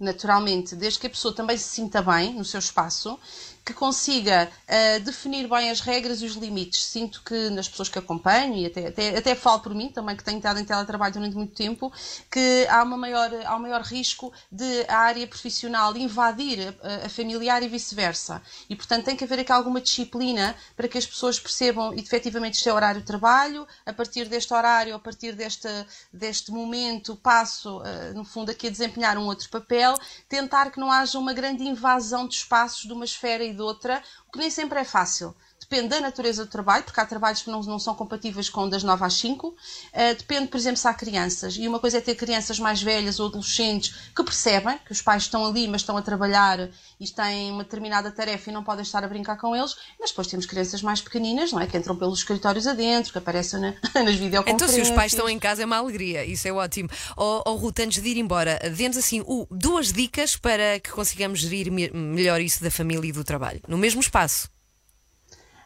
naturalmente, 0.00 0.74
desde 0.74 0.98
que 0.98 1.06
a 1.06 1.10
pessoa 1.10 1.34
também 1.34 1.56
se 1.58 1.68
sinta 1.68 2.00
bem 2.00 2.32
no 2.34 2.44
seu 2.44 2.58
espaço, 2.58 3.18
que 3.64 3.74
consiga 3.74 4.50
eh, 4.66 4.98
definir 5.00 5.48
bem 5.48 5.70
as 5.70 5.80
regras 5.80 6.22
e 6.22 6.26
os 6.26 6.34
limites. 6.34 6.82
Sinto 6.84 7.22
que 7.22 7.50
nas 7.50 7.68
pessoas 7.68 7.88
que 7.88 7.98
acompanho, 7.98 8.56
e 8.56 8.66
até, 8.66 8.88
até, 8.88 9.16
até 9.16 9.34
falo 9.34 9.60
por 9.60 9.74
mim, 9.74 9.88
também 9.88 10.16
que 10.16 10.24
tenho 10.24 10.38
estado 10.38 10.58
em 10.58 10.64
teletrabalho 10.64 11.12
durante 11.12 11.36
muito 11.36 11.54
tempo, 11.54 11.92
que 12.30 12.66
há, 12.68 12.82
uma 12.82 12.96
maior, 12.96 13.30
há 13.44 13.56
um 13.56 13.60
maior 13.60 13.82
risco 13.82 14.32
de 14.50 14.84
a 14.88 14.98
área 14.98 15.26
profissional 15.26 15.96
invadir 15.96 16.74
a, 16.82 17.06
a 17.06 17.08
familiar 17.08 17.62
e 17.62 17.68
vice-versa. 17.68 18.42
E, 18.68 18.74
portanto, 18.74 19.04
tem 19.04 19.16
que 19.16 19.24
haver 19.24 19.40
aqui 19.40 19.52
alguma 19.52 19.80
disciplina 19.80 20.56
para 20.76 20.88
que 20.88 20.98
as 20.98 21.06
pessoas 21.06 21.38
percebam 21.38 21.92
efetivamente 21.94 22.54
este 22.54 22.68
é 22.68 22.72
o 22.72 22.76
horário 22.76 23.00
de 23.00 23.06
trabalho, 23.06 23.66
a 23.84 23.92
partir 23.92 24.28
deste 24.28 24.52
horário, 24.52 24.94
a 24.94 24.98
partir 24.98 25.32
deste, 25.32 25.68
deste 26.12 26.50
momento, 26.50 27.16
passo, 27.16 27.82
eh, 27.84 28.12
no 28.12 28.24
fundo, 28.24 28.50
aqui 28.50 28.66
a 28.68 28.70
desempenhar 28.70 29.16
um 29.18 29.26
outro 29.26 29.48
papel, 29.48 29.94
tentar 30.28 30.70
que 30.70 30.80
não 30.80 30.90
haja 30.90 31.18
uma 31.18 31.32
grande 31.32 31.62
invasão 31.64 32.26
de 32.26 32.34
espaços 32.34 32.82
de 32.82 32.92
uma 32.92 33.04
esfera 33.04 33.44
e 33.50 33.54
de 33.54 33.62
outra, 33.62 34.02
o 34.28 34.32
que 34.32 34.38
nem 34.38 34.50
sempre 34.50 34.80
é 34.80 34.84
fácil. 34.84 35.34
Depende 35.70 35.88
da 35.90 36.00
natureza 36.00 36.44
do 36.44 36.50
trabalho, 36.50 36.82
porque 36.82 36.98
há 36.98 37.06
trabalhos 37.06 37.42
que 37.42 37.48
não, 37.48 37.60
não 37.60 37.78
são 37.78 37.94
compatíveis 37.94 38.48
com 38.50 38.68
das 38.68 38.82
9 38.82 39.04
às 39.04 39.14
5. 39.14 39.54
Eh, 39.92 40.14
depende, 40.16 40.48
por 40.48 40.56
exemplo, 40.56 40.78
se 40.78 40.88
há 40.88 40.92
crianças. 40.92 41.54
E 41.56 41.68
uma 41.68 41.78
coisa 41.78 41.98
é 41.98 42.00
ter 42.00 42.16
crianças 42.16 42.58
mais 42.58 42.82
velhas 42.82 43.20
ou 43.20 43.28
adolescentes 43.28 43.94
que 44.16 44.24
percebem 44.24 44.76
que 44.84 44.90
os 44.90 45.00
pais 45.00 45.22
estão 45.22 45.46
ali, 45.46 45.68
mas 45.68 45.82
estão 45.82 45.96
a 45.96 46.02
trabalhar 46.02 46.68
e 46.98 47.08
têm 47.08 47.52
uma 47.52 47.62
determinada 47.62 48.10
tarefa 48.10 48.50
e 48.50 48.52
não 48.52 48.64
podem 48.64 48.82
estar 48.82 49.04
a 49.04 49.06
brincar 49.08 49.36
com 49.36 49.54
eles. 49.54 49.76
Mas 50.00 50.10
depois 50.10 50.26
temos 50.26 50.44
crianças 50.44 50.82
mais 50.82 51.00
pequeninas, 51.00 51.52
não 51.52 51.60
é? 51.60 51.68
Que 51.68 51.76
entram 51.78 51.94
pelos 51.94 52.18
escritórios 52.18 52.66
adentro, 52.66 53.12
que 53.12 53.18
aparecem 53.18 53.60
na- 53.60 53.74
nas 54.02 54.16
videoconferências. 54.16 54.48
Então, 54.48 54.68
se 54.68 54.80
os 54.80 54.90
pais 54.90 55.12
estão 55.12 55.28
em 55.28 55.38
casa, 55.38 55.62
é 55.62 55.64
uma 55.64 55.76
alegria. 55.76 56.24
Isso 56.24 56.48
é 56.48 56.52
ótimo. 56.52 56.88
Oh, 57.16 57.42
oh 57.46 57.54
Ruth, 57.54 57.78
antes 57.78 58.02
de 58.02 58.08
ir 58.08 58.16
embora, 58.16 58.58
dê-nos 58.76 58.96
assim 58.96 59.20
uh, 59.20 59.46
duas 59.48 59.92
dicas 59.92 60.36
para 60.36 60.80
que 60.80 60.90
consigamos 60.90 61.38
gerir 61.38 61.70
me- 61.70 61.90
melhor 61.92 62.40
isso 62.40 62.60
da 62.60 62.72
família 62.72 63.08
e 63.08 63.12
do 63.12 63.22
trabalho, 63.22 63.60
no 63.68 63.78
mesmo 63.78 64.00
espaço. 64.00 64.48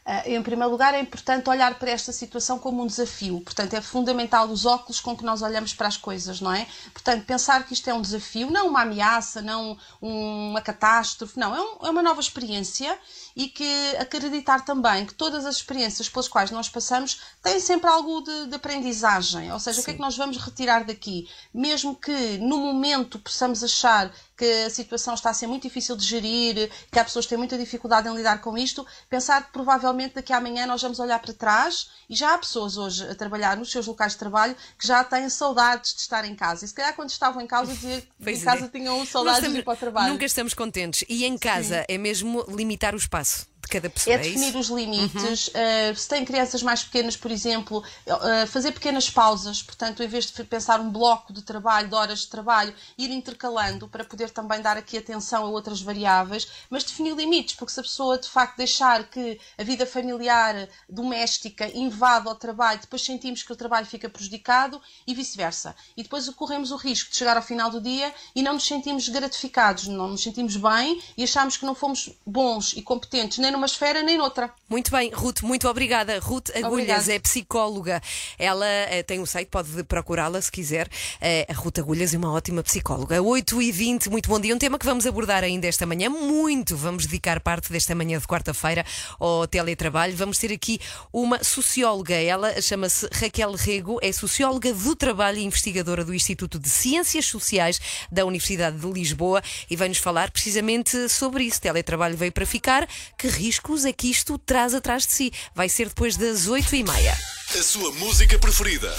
Ah, 0.06 0.22
Em 0.28 0.42
primeiro 0.42 0.70
lugar, 0.70 0.92
é 0.92 1.00
importante 1.00 1.48
olhar 1.48 1.78
para 1.78 1.90
esta 1.90 2.12
situação 2.12 2.58
como 2.58 2.82
um 2.82 2.86
desafio. 2.86 3.40
Portanto, 3.40 3.72
é 3.72 3.80
fundamental 3.80 4.46
os 4.50 4.66
óculos 4.66 5.00
com 5.00 5.16
que 5.16 5.24
nós 5.24 5.40
olhamos 5.40 5.72
para 5.72 5.88
as 5.88 5.96
coisas, 5.96 6.42
não 6.42 6.52
é? 6.52 6.66
Portanto, 6.92 7.24
pensar 7.24 7.64
que 7.66 7.72
isto 7.72 7.88
é 7.88 7.94
um 7.94 8.02
desafio, 8.02 8.50
não 8.50 8.68
uma 8.68 8.82
ameaça, 8.82 9.40
não 9.40 9.78
uma 10.02 10.60
catástrofe, 10.60 11.38
não. 11.38 11.54
É, 11.56 11.60
um- 11.60 11.86
é 11.86 11.90
uma 11.90 12.02
nova 12.02 12.20
experiência 12.20 12.98
e 13.34 13.48
que 13.48 13.96
acreditar 13.98 14.62
também 14.66 15.06
que 15.06 15.14
todas 15.14 15.46
as 15.46 15.56
experiências 15.56 16.06
pelas 16.08 16.28
quais 16.28 16.50
nós 16.50 16.68
passamos 16.68 17.20
têm 17.42 17.58
sempre 17.58 17.88
algo 17.88 18.20
de, 18.20 18.46
de 18.48 18.54
aprendizagem. 18.56 19.50
Ou 19.52 19.58
seja, 19.58 19.80
o 19.80 19.84
que 19.84 19.90
é 19.92 19.94
que 19.94 20.00
nós 20.00 20.16
vamos 20.18 20.36
retirar 20.36 20.84
daqui? 20.84 21.26
Mesmo 21.52 21.96
que 21.96 22.36
no 22.38 22.58
momento 22.58 23.18
possamos 23.18 23.64
achar 23.64 24.12
que 24.36 24.44
a 24.64 24.70
situação 24.70 25.14
está 25.14 25.30
a 25.30 25.34
ser 25.34 25.46
muito 25.46 25.62
difícil 25.62 25.96
de 25.96 26.04
gerir, 26.04 26.70
que 26.90 26.98
há 26.98 27.04
pessoas 27.04 27.24
que 27.24 27.28
têm 27.30 27.38
muita 27.38 27.56
dificuldade 27.56 28.08
em 28.08 28.14
lidar 28.14 28.40
com 28.40 28.58
isto, 28.58 28.84
pensar 29.08 29.44
que 29.46 29.52
provavelmente 29.52 30.14
daqui 30.14 30.32
a 30.32 30.38
amanhã 30.38 30.66
nós 30.66 30.82
vamos 30.82 30.98
olhar 30.98 31.18
para 31.20 31.32
trás 31.32 31.90
e 32.10 32.16
já 32.16 32.34
há 32.34 32.38
pessoas 32.38 32.76
hoje 32.76 33.08
a 33.08 33.14
trabalhar 33.14 33.56
nos 33.56 33.70
seus 33.70 33.86
locais 33.86 34.12
de 34.12 34.18
trabalho 34.18 34.56
que 34.78 34.86
já 34.86 35.04
têm 35.04 35.28
saudades 35.28 35.94
de 35.94 36.00
estar 36.00 36.24
em 36.24 36.34
casa. 36.34 36.64
E 36.64 36.68
se 36.68 36.74
calhar 36.74 36.94
quando 36.94 37.10
estavam 37.10 37.40
em 37.40 37.46
casa, 37.46 37.72
dizer 37.72 38.02
que 38.22 38.30
em 38.30 38.34
é. 38.36 38.40
casa 38.40 38.68
tinham 38.68 38.98
Nós 38.98 39.08
saudades 39.08 39.40
de 39.40 39.46
estamos- 39.46 39.58
ir 39.60 39.64
para 39.64 39.74
o 39.74 39.76
trabalho. 39.76 40.12
Nunca 40.12 40.24
estamos 40.24 40.54
contentes. 40.54 41.04
E 41.08 41.24
em 41.24 41.38
casa 41.38 41.84
é 41.88 41.96
mesmo 41.96 42.44
limitar 42.48 42.94
o 42.94 42.98
espaço 42.98 43.46
de 43.64 43.68
cada 43.68 43.90
pessoa. 43.90 44.14
É 44.14 44.18
É, 44.18 44.22
definir 44.22 44.56
os 44.56 44.68
limites. 44.68 45.48
Uh, 45.48 45.96
se 45.96 46.08
tem 46.08 46.24
crianças 46.24 46.62
mais 46.62 46.84
pequenas, 46.84 47.16
por 47.16 47.30
exemplo, 47.30 47.82
uh, 48.06 48.46
fazer 48.46 48.72
pequenas 48.72 49.10
pausas. 49.10 49.62
Portanto, 49.62 50.02
em 50.02 50.08
vez 50.08 50.26
de 50.26 50.44
pensar 50.44 50.80
um 50.80 50.90
bloco 50.90 51.32
de 51.32 51.42
trabalho, 51.42 51.88
de 51.88 51.94
horas 51.94 52.20
de 52.20 52.28
trabalho, 52.28 52.74
ir 52.96 53.10
intercalando 53.10 53.88
para 53.88 54.04
poder 54.04 54.30
também 54.30 54.60
dar 54.60 54.76
aqui 54.76 54.98
atenção 54.98 55.44
a 55.44 55.48
outras 55.48 55.80
variáveis, 55.80 56.48
mas 56.70 56.84
definir 56.84 57.14
limites, 57.14 57.54
porque 57.54 57.72
se 57.72 57.80
a 57.80 57.82
pessoa 57.82 58.18
de 58.18 58.28
facto 58.28 58.56
deixar 58.56 59.04
que 59.08 59.40
a 59.58 59.62
vida 59.62 59.86
familiar, 59.86 60.68
doméstica, 60.88 61.66
invada 61.76 62.30
o 62.30 62.34
trabalho, 62.34 62.80
depois 62.80 63.02
sentimos 63.02 63.42
que 63.42 63.52
o 63.52 63.56
trabalho 63.56 63.86
fica 63.86 64.08
prejudicado 64.08 64.80
e 65.06 65.14
vice-versa. 65.14 65.74
E 65.96 66.02
depois 66.02 66.28
corremos 66.30 66.70
o 66.70 66.76
risco 66.76 67.10
de 67.10 67.16
chegar 67.16 67.36
ao 67.36 67.42
final 67.42 67.70
do 67.70 67.80
dia 67.80 68.12
e 68.34 68.42
não 68.42 68.54
nos 68.54 68.66
sentimos 68.66 69.08
gratificados, 69.08 69.86
não 69.86 70.08
nos 70.08 70.22
sentimos 70.22 70.56
bem 70.56 71.00
e 71.16 71.24
achamos 71.24 71.56
que 71.56 71.64
não 71.64 71.74
fomos 71.74 72.10
bons 72.26 72.72
e 72.74 72.82
competentes 72.82 73.38
nem 73.38 73.53
numa 73.54 73.66
esfera 73.66 74.02
nem 74.02 74.18
noutra. 74.18 74.50
Muito 74.68 74.90
bem, 74.90 75.10
Ruth, 75.10 75.42
muito 75.42 75.68
obrigada. 75.68 76.18
Ruth 76.18 76.50
Agulhas 76.54 77.08
é 77.08 77.18
psicóloga. 77.18 78.02
Ela 78.38 78.66
eh, 78.66 79.02
tem 79.02 79.20
um 79.20 79.26
site, 79.26 79.48
pode 79.48 79.84
procurá-la 79.84 80.40
se 80.42 80.50
quiser. 80.50 80.88
Eh, 81.20 81.46
a 81.48 81.54
Ruth 81.54 81.78
Agulhas 81.78 82.12
é 82.12 82.18
uma 82.18 82.32
ótima 82.32 82.62
psicóloga. 82.62 83.22
8 83.22 83.62
e 83.62 83.72
20 83.72 84.10
muito 84.10 84.28
bom 84.28 84.40
dia. 84.40 84.54
Um 84.54 84.58
tema 84.58 84.78
que 84.78 84.84
vamos 84.84 85.06
abordar 85.06 85.44
ainda 85.44 85.66
esta 85.66 85.86
manhã, 85.86 86.10
muito. 86.10 86.76
Vamos 86.76 87.06
dedicar 87.06 87.40
parte 87.40 87.72
desta 87.72 87.94
manhã 87.94 88.18
de 88.18 88.26
quarta-feira 88.26 88.84
ao 89.18 89.46
teletrabalho. 89.46 90.16
Vamos 90.16 90.38
ter 90.38 90.52
aqui 90.52 90.80
uma 91.12 91.42
socióloga. 91.44 92.14
Ela 92.14 92.60
chama-se 92.60 93.08
Raquel 93.12 93.52
Rego, 93.52 93.98
é 94.02 94.10
socióloga 94.12 94.72
do 94.72 94.96
trabalho 94.96 95.38
e 95.38 95.44
investigadora 95.44 96.04
do 96.04 96.12
Instituto 96.12 96.58
de 96.58 96.68
Ciências 96.68 97.26
Sociais 97.26 97.80
da 98.10 98.24
Universidade 98.24 98.78
de 98.78 98.86
Lisboa 98.86 99.42
e 99.70 99.76
vai-nos 99.76 99.98
falar 99.98 100.30
precisamente 100.30 101.08
sobre 101.08 101.44
isso. 101.44 101.60
Teletrabalho 101.60 102.16
veio 102.16 102.32
para 102.32 102.44
ficar. 102.44 102.88
Que 103.16 103.28
riscos 103.44 103.84
é 103.84 103.92
que 103.92 104.10
isto 104.10 104.38
traz 104.38 104.72
atrás 104.74 105.06
de 105.06 105.12
si? 105.12 105.32
Vai 105.54 105.68
ser 105.68 105.88
depois 105.88 106.16
das 106.16 106.46
8 106.46 106.76
e 106.76 106.82
meia. 106.82 107.12
A 107.50 107.62
sua 107.62 107.92
música 107.92 108.38
preferida. 108.38 108.90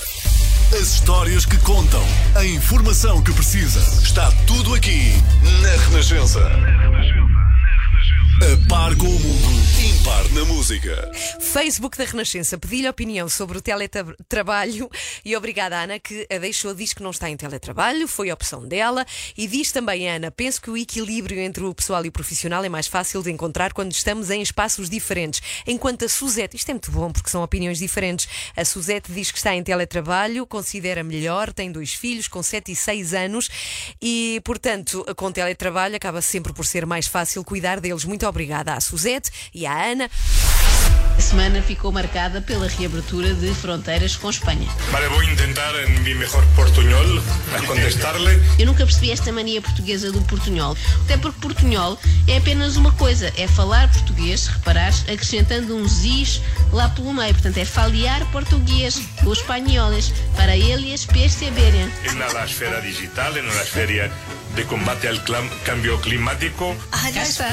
As 0.71 0.93
histórias 0.93 1.47
que 1.47 1.57
contam. 1.59 2.03
A 2.35 2.45
informação 2.45 3.23
que 3.23 3.33
precisa. 3.33 3.79
Está 4.03 4.31
tudo 4.45 4.75
aqui 4.75 5.13
na 5.61 5.83
Renascença. 5.85 6.41
A 8.35 8.67
par 8.67 8.93
com 8.97 9.07
o 9.07 9.19
mundo. 9.19 9.65
Impar 9.81 10.29
na 10.33 10.43
música. 10.43 11.09
Facebook 11.39 11.97
da 11.97 12.03
Renascença 12.03 12.57
pedi-lhe 12.57 12.87
opinião 12.87 13.29
sobre 13.29 13.57
o 13.57 13.61
teletrabalho 13.61 14.89
e 15.23 15.37
obrigada, 15.37 15.81
Ana, 15.81 15.99
que 15.99 16.27
a 16.29 16.37
deixou. 16.37 16.73
Diz 16.73 16.93
que 16.93 17.01
não 17.01 17.11
está 17.11 17.29
em 17.29 17.37
teletrabalho, 17.37 18.07
foi 18.09 18.31
opção 18.31 18.67
dela. 18.67 19.05
E 19.37 19.47
diz 19.47 19.71
também, 19.71 20.09
Ana, 20.09 20.31
penso 20.31 20.61
que 20.61 20.69
o 20.69 20.75
equilíbrio 20.75 21.39
entre 21.39 21.63
o 21.63 21.73
pessoal 21.73 22.03
e 22.03 22.09
o 22.09 22.11
profissional 22.11 22.63
é 22.65 22.67
mais 22.67 22.87
fácil 22.87 23.23
de 23.23 23.31
encontrar 23.31 23.71
quando 23.71 23.93
estamos 23.93 24.29
em 24.29 24.41
espaços 24.41 24.89
diferentes. 24.89 25.41
Enquanto 25.65 26.03
a 26.03 26.09
Suzete, 26.09 26.57
isto 26.57 26.69
é 26.69 26.73
muito 26.73 26.91
bom 26.91 27.11
porque 27.11 27.29
são 27.29 27.41
opiniões 27.41 27.79
diferentes. 27.79 28.27
A 28.55 28.65
Suzete 28.65 29.13
diz 29.13 29.31
que 29.31 29.37
está 29.37 29.55
em 29.55 29.63
teletrabalho, 29.63 30.45
considera 30.45 31.03
melhor, 31.03 31.53
tem 31.53 31.71
dois 31.71 31.93
filhos 31.93 32.27
com 32.27 32.43
7 32.43 32.73
e 32.73 32.75
6 32.75 33.13
anos 33.13 33.49
e, 34.01 34.41
portanto, 34.43 35.05
com 35.15 35.31
teletrabalho 35.31 35.95
acaba 35.95 36.21
sempre 36.21 36.51
por 36.51 36.65
ser 36.65 36.85
mais 36.85 37.07
fácil 37.07 37.41
cuidar 37.43 37.79
deles. 37.79 38.03
Muito 38.03 38.24
obrigada 38.27 38.73
à 38.73 38.81
Suzete 38.81 39.31
e 39.53 39.65
à 39.65 39.85
Ana. 39.91 40.09
A 41.17 41.21
semana 41.21 41.61
ficou 41.61 41.93
marcada 41.93 42.41
pela 42.41 42.67
reabertura 42.67 43.33
de 43.33 43.47
fronteiras 43.55 44.17
com 44.17 44.29
Espanha. 44.29 44.67
Vale, 44.91 45.07
intentar 45.31 45.73
en 45.87 46.03
mi 46.03 46.13
mejor 46.13 46.43
portuñol 46.57 47.23
a 47.57 47.61
contestarle. 47.65 48.37
Eu 48.59 48.65
nunca 48.65 48.85
percebi 48.85 49.11
esta 49.11 49.31
mania 49.31 49.61
portuguesa 49.61 50.11
do 50.11 50.21
portunhol. 50.23 50.75
Até 51.05 51.15
porque 51.17 51.39
portunhol 51.39 51.97
é 52.27 52.37
apenas 52.37 52.75
uma 52.75 52.91
coisa, 52.91 53.31
é 53.37 53.47
falar 53.47 53.89
português, 53.91 54.47
reparares, 54.47 55.03
acrescentando 55.07 55.73
um 55.75 55.87
zis 55.87 56.41
lá 56.73 56.89
pelo 56.89 57.13
meio. 57.13 57.33
Portanto, 57.33 57.57
é 57.59 57.65
faliar 57.65 58.25
português, 58.31 59.01
os 59.25 59.39
espanhóis, 59.39 60.11
para 60.35 60.57
eles 60.57 61.05
perceberem. 61.05 61.89
En 62.11 62.19
la 62.19 62.43
esfera 62.43 62.81
digital, 62.81 63.37
en 63.37 63.47
la 63.47 63.61
esfera 63.63 64.11
de 64.55 64.63
combate 64.65 65.07
clam- 65.25 65.49
cambio 65.63 65.97
climático. 66.01 66.75
Cá 66.91 67.09
está. 67.23 67.49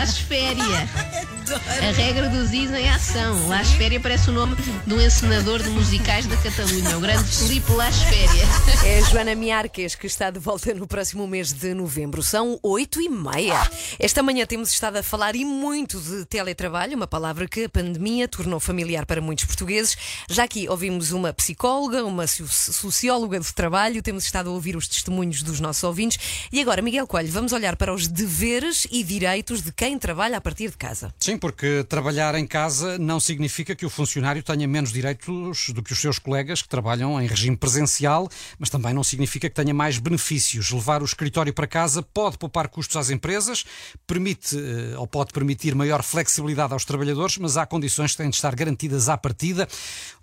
Las 0.00 0.18
A 1.52 1.92
regra 1.92 2.28
do 2.28 2.46
Ziz 2.46 2.70
em 2.72 2.88
ação. 2.88 3.48
Las 3.48 3.72
Féria 3.72 3.98
parece 3.98 4.30
o 4.30 4.32
nome 4.32 4.54
de 4.86 4.94
um 4.94 5.00
encenador 5.00 5.60
de 5.60 5.68
musicais 5.70 6.24
da 6.26 6.36
Catalunha, 6.36 6.96
o 6.96 7.00
grande 7.00 7.24
Filipe 7.24 7.72
Las 7.72 8.02
Féria. 8.04 8.44
É 8.86 8.98
a 8.98 9.02
Joana 9.02 9.34
Miarques 9.34 9.94
que 9.96 10.06
está 10.06 10.30
de 10.30 10.38
volta 10.38 10.72
no 10.74 10.86
próximo 10.86 11.26
mês 11.26 11.52
de 11.52 11.74
novembro. 11.74 12.22
São 12.22 12.58
oito 12.62 13.00
e 13.00 13.08
meia. 13.08 13.60
Esta 13.98 14.22
manhã 14.22 14.46
temos 14.46 14.70
estado 14.70 14.98
a 14.98 15.02
falar 15.02 15.34
e 15.34 15.44
muito 15.44 15.98
de 16.00 16.24
teletrabalho, 16.26 16.96
uma 16.96 17.06
palavra 17.08 17.48
que 17.48 17.64
a 17.64 17.68
pandemia 17.68 18.28
tornou 18.28 18.60
familiar 18.60 19.04
para 19.04 19.20
muitos 19.20 19.44
portugueses. 19.44 19.96
Já 20.28 20.44
aqui 20.44 20.68
ouvimos 20.68 21.10
uma 21.10 21.32
psicóloga, 21.32 22.04
uma 22.04 22.26
so- 22.28 22.46
socióloga 22.48 23.40
de 23.40 23.52
trabalho, 23.52 24.02
temos 24.02 24.24
estado 24.24 24.50
a 24.50 24.52
ouvir 24.52 24.76
os 24.76 24.86
testemunhos 24.86 25.42
dos 25.42 25.58
nossos 25.58 25.82
ouvintes. 25.82 26.46
E 26.52 26.60
agora, 26.60 26.80
Miguel 26.80 27.06
Coelho, 27.08 27.32
vamos 27.32 27.52
olhar 27.52 27.74
para 27.76 27.92
os 27.92 28.06
deveres 28.06 28.86
e 28.90 29.02
direitos 29.02 29.62
de 29.62 29.72
quem 29.72 29.98
trabalha 29.98 30.36
a 30.36 30.40
partir 30.40 30.70
de 30.70 30.76
casa. 30.76 31.12
Sim, 31.18 31.39
porque 31.40 31.84
trabalhar 31.88 32.34
em 32.34 32.46
casa 32.46 32.98
não 32.98 33.18
significa 33.18 33.74
que 33.74 33.86
o 33.86 33.90
funcionário 33.90 34.42
tenha 34.42 34.68
menos 34.68 34.92
direitos 34.92 35.70
do 35.70 35.82
que 35.82 35.92
os 35.92 35.98
seus 35.98 36.18
colegas 36.18 36.60
que 36.60 36.68
trabalham 36.68 37.20
em 37.20 37.26
regime 37.26 37.56
presencial, 37.56 38.28
mas 38.58 38.68
também 38.68 38.92
não 38.92 39.02
significa 39.02 39.48
que 39.48 39.54
tenha 39.54 39.72
mais 39.72 39.98
benefícios. 39.98 40.70
Levar 40.70 41.00
o 41.02 41.04
escritório 41.04 41.52
para 41.52 41.66
casa 41.66 42.02
pode 42.02 42.36
poupar 42.36 42.68
custos 42.68 42.96
às 42.96 43.10
empresas, 43.10 43.64
permite 44.06 44.56
eh, 44.56 44.96
ou 44.98 45.06
pode 45.06 45.32
permitir 45.32 45.74
maior 45.74 46.02
flexibilidade 46.02 46.74
aos 46.74 46.84
trabalhadores, 46.84 47.38
mas 47.38 47.56
há 47.56 47.64
condições 47.64 48.12
que 48.12 48.18
têm 48.18 48.28
de 48.28 48.36
estar 48.36 48.54
garantidas 48.54 49.08
à 49.08 49.16
partida. 49.16 49.66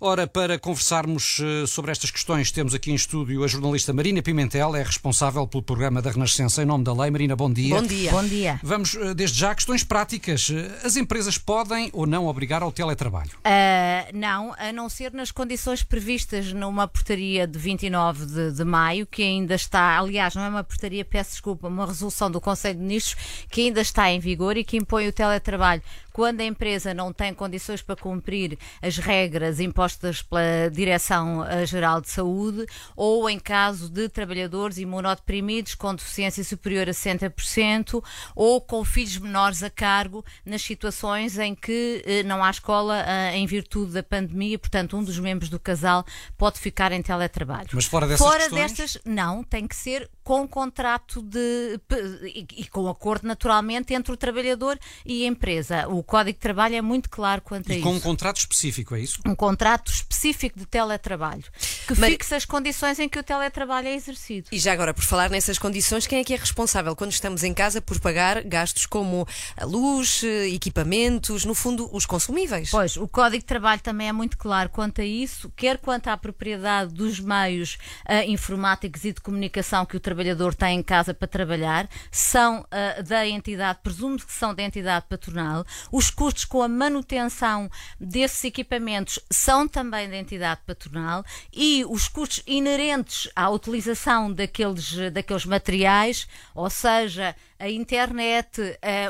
Ora, 0.00 0.26
para 0.26 0.58
conversarmos 0.58 1.40
eh, 1.42 1.66
sobre 1.66 1.90
estas 1.90 2.12
questões, 2.12 2.52
temos 2.52 2.74
aqui 2.74 2.92
em 2.92 2.94
estúdio 2.94 3.42
a 3.42 3.48
jornalista 3.48 3.92
Marina 3.92 4.22
Pimentel, 4.22 4.76
é 4.76 4.82
responsável 4.84 5.46
pelo 5.48 5.62
programa 5.62 6.00
da 6.00 6.10
Renascença 6.10 6.62
em 6.62 6.66
nome 6.66 6.84
da 6.84 6.92
lei. 6.92 7.10
Marina, 7.10 7.34
bom 7.34 7.52
dia. 7.52 7.74
Bom 7.74 7.86
dia. 7.86 8.10
Bom 8.12 8.24
dia. 8.24 8.60
Vamos, 8.62 8.94
eh, 8.94 9.14
desde 9.14 9.40
já, 9.40 9.50
a 9.50 9.54
questões 9.54 9.82
práticas. 9.82 10.52
As 10.84 10.96
empresas 11.08 11.38
podem 11.38 11.88
ou 11.94 12.06
não 12.06 12.26
obrigar 12.26 12.62
ao 12.62 12.70
teletrabalho? 12.70 13.30
Ah, 13.42 14.08
não, 14.12 14.54
a 14.58 14.70
não 14.74 14.90
ser 14.90 15.10
nas 15.14 15.30
condições 15.30 15.82
previstas 15.82 16.52
numa 16.52 16.86
portaria 16.86 17.46
de 17.46 17.58
29 17.58 18.26
de, 18.26 18.52
de 18.52 18.64
maio, 18.64 19.06
que 19.06 19.22
ainda 19.22 19.54
está, 19.54 19.98
aliás, 19.98 20.34
não 20.34 20.42
é 20.42 20.48
uma 20.50 20.62
portaria, 20.62 21.06
peço 21.06 21.30
desculpa, 21.30 21.66
uma 21.66 21.86
resolução 21.86 22.30
do 22.30 22.42
Conselho 22.42 22.78
de 22.78 22.84
Ministros 22.84 23.46
que 23.50 23.62
ainda 23.62 23.80
está 23.80 24.10
em 24.10 24.20
vigor 24.20 24.58
e 24.58 24.64
que 24.64 24.76
impõe 24.76 25.08
o 25.08 25.12
teletrabalho 25.12 25.82
quando 26.18 26.40
a 26.40 26.44
empresa 26.44 26.92
não 26.92 27.12
tem 27.12 27.32
condições 27.32 27.80
para 27.80 27.94
cumprir 27.94 28.58
as 28.82 28.96
regras 28.96 29.60
impostas 29.60 30.20
pela 30.20 30.68
Direção-Geral 30.68 32.00
de 32.00 32.10
Saúde 32.10 32.66
ou 32.96 33.30
em 33.30 33.38
caso 33.38 33.88
de 33.88 34.08
trabalhadores 34.08 34.78
imunodeprimidos 34.78 35.76
com 35.76 35.94
deficiência 35.94 36.42
superior 36.42 36.88
a 36.88 36.90
60% 36.90 38.02
ou 38.34 38.60
com 38.60 38.84
filhos 38.84 39.16
menores 39.18 39.62
a 39.62 39.70
cargo 39.70 40.24
nas 40.44 40.60
situações 40.60 41.38
em 41.38 41.54
que 41.54 42.02
eh, 42.04 42.24
não 42.24 42.42
há 42.42 42.50
escola 42.50 43.04
ah, 43.06 43.36
em 43.36 43.46
virtude 43.46 43.92
da 43.92 44.02
pandemia, 44.02 44.58
portanto, 44.58 44.96
um 44.96 45.04
dos 45.04 45.20
membros 45.20 45.48
do 45.48 45.60
casal 45.60 46.04
pode 46.36 46.58
ficar 46.58 46.90
em 46.90 47.00
teletrabalho. 47.00 47.68
Mas 47.72 47.84
fora 47.84 48.08
dessas 48.08 48.26
Fora 48.26 48.40
questões? 48.40 48.72
destas, 48.72 49.02
não, 49.04 49.44
tem 49.44 49.68
que 49.68 49.76
ser 49.76 50.10
com 50.28 50.46
contrato 50.46 51.22
de 51.22 51.80
e, 52.22 52.46
e 52.58 52.64
com 52.66 52.86
acordo 52.86 53.26
naturalmente 53.26 53.94
entre 53.94 54.12
o 54.12 54.16
trabalhador 54.16 54.78
e 55.06 55.24
a 55.24 55.26
empresa. 55.26 55.88
O 55.88 56.02
Código 56.02 56.36
de 56.36 56.42
Trabalho 56.42 56.74
é 56.74 56.82
muito 56.82 57.08
claro 57.08 57.40
quanto 57.40 57.72
a 57.72 57.74
E 57.74 57.80
com 57.80 57.92
um 57.92 57.96
isso. 57.96 58.02
contrato 58.02 58.36
específico, 58.36 58.94
é 58.94 59.00
isso? 59.00 59.18
Um 59.24 59.34
contrato 59.34 59.90
específico 59.90 60.58
de 60.58 60.66
teletrabalho 60.66 61.44
que 61.86 61.98
Mas- 61.98 62.12
fixa 62.12 62.36
as 62.36 62.44
condições 62.44 62.98
em 62.98 63.08
que 63.08 63.18
o 63.18 63.22
teletrabalho 63.22 63.88
é 63.88 63.94
exercido. 63.94 64.48
E 64.52 64.58
já 64.58 64.70
agora, 64.74 64.92
por 64.92 65.02
falar 65.02 65.30
nessas 65.30 65.58
condições, 65.58 66.06
quem 66.06 66.18
é 66.20 66.24
que 66.24 66.34
é 66.34 66.36
responsável 66.36 66.94
quando 66.94 67.12
estamos 67.12 67.42
em 67.42 67.54
casa 67.54 67.80
por 67.80 67.98
pagar 67.98 68.42
gastos 68.42 68.84
como 68.84 69.26
a 69.56 69.64
luz, 69.64 70.22
eh, 70.24 70.48
equipamentos, 70.48 71.46
no 71.46 71.54
fundo, 71.54 71.88
os 71.90 72.04
consumíveis? 72.04 72.68
Pois, 72.70 72.98
o 72.98 73.08
Código 73.08 73.38
de 73.38 73.46
Trabalho 73.46 73.80
também 73.80 74.08
é 74.08 74.12
muito 74.12 74.36
claro 74.36 74.68
quanto 74.68 75.00
a 75.00 75.04
isso, 75.06 75.50
quer 75.56 75.78
quanto 75.78 76.08
à 76.08 76.16
propriedade 76.18 76.92
dos 76.92 77.18
meios 77.18 77.78
ah, 78.04 78.22
informáticos 78.26 79.06
e 79.06 79.12
de 79.14 79.22
comunicação 79.22 79.86
que 79.86 79.96
o 79.96 80.00
trabalhador 80.00 80.17
trabalhador 80.18 80.52
tem 80.52 80.80
em 80.80 80.82
casa 80.82 81.14
para 81.14 81.28
trabalhar 81.28 81.88
são 82.10 82.60
uh, 82.60 83.02
da 83.04 83.26
entidade, 83.26 83.78
presumo 83.82 84.18
que 84.18 84.32
são 84.32 84.52
da 84.52 84.62
entidade 84.64 85.06
patronal. 85.08 85.64
Os 85.92 86.10
custos 86.10 86.44
com 86.44 86.60
a 86.60 86.68
manutenção 86.68 87.70
desses 88.00 88.42
equipamentos 88.44 89.20
são 89.30 89.68
também 89.68 90.10
da 90.10 90.16
entidade 90.16 90.60
patronal 90.66 91.24
e 91.52 91.84
os 91.88 92.08
custos 92.08 92.42
inerentes 92.46 93.30
à 93.36 93.48
utilização 93.48 94.32
daqueles, 94.32 94.92
daqueles 95.12 95.44
materiais, 95.44 96.26
ou 96.52 96.68
seja, 96.68 97.36
a 97.58 97.68
internet, 97.68 98.60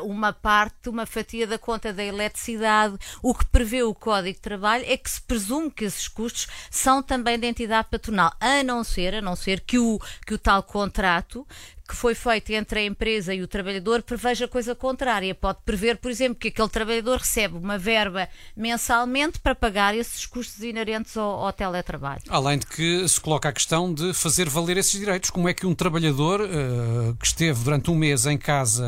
uma 0.02 0.32
parte, 0.32 0.88
uma 0.88 1.04
fatia 1.04 1.46
da 1.46 1.58
conta 1.58 1.92
da 1.92 2.02
eletricidade, 2.02 2.96
o 3.22 3.34
que 3.34 3.44
prevê 3.46 3.82
o 3.82 3.94
Código 3.94 4.34
de 4.34 4.40
Trabalho 4.40 4.84
é 4.86 4.96
que 4.96 5.10
se 5.10 5.20
presume 5.20 5.70
que 5.70 5.84
esses 5.84 6.08
custos 6.08 6.46
são 6.70 7.02
também 7.02 7.38
da 7.38 7.46
entidade 7.46 7.88
patronal, 7.90 8.32
a 8.40 8.62
não 8.62 8.82
ser, 8.82 9.16
a 9.16 9.22
não 9.22 9.36
ser 9.36 9.60
que 9.60 9.78
o, 9.78 10.00
que 10.26 10.34
o 10.34 10.38
tal 10.38 10.62
contrato 10.62 11.46
que 11.88 11.96
foi 11.96 12.14
feito 12.14 12.50
entre 12.50 12.80
a 12.80 12.84
empresa 12.84 13.34
e 13.34 13.40
o 13.40 13.48
trabalhador 13.48 14.02
preveja 14.02 14.46
coisa 14.46 14.74
contrária. 14.74 15.34
Pode 15.34 15.60
prever, 15.64 15.96
por 15.96 16.10
exemplo, 16.10 16.34
que 16.34 16.48
aquele 16.48 16.68
trabalhador 16.68 17.18
recebe 17.18 17.56
uma 17.56 17.78
verba 17.78 18.28
mensalmente 18.54 19.40
para 19.40 19.54
pagar 19.54 19.94
esses 19.94 20.26
custos 20.26 20.62
inerentes 20.62 21.16
ao, 21.16 21.46
ao 21.46 21.52
teletrabalho. 21.52 22.22
Além 22.28 22.58
de 22.58 22.66
que 22.66 23.08
se 23.08 23.18
coloca 23.18 23.48
a 23.48 23.52
questão 23.52 23.92
de 23.92 24.12
fazer 24.12 24.48
valer 24.48 24.76
esses 24.76 24.98
direitos. 24.98 25.30
Como 25.30 25.48
é 25.48 25.54
que 25.54 25.66
um 25.66 25.74
trabalhador 25.74 26.40
uh, 26.40 27.14
que 27.16 27.26
esteve 27.26 27.62
durante 27.64 27.90
um 27.90 27.94
mês 27.94 28.26
em 28.26 28.36
casa 28.36 28.84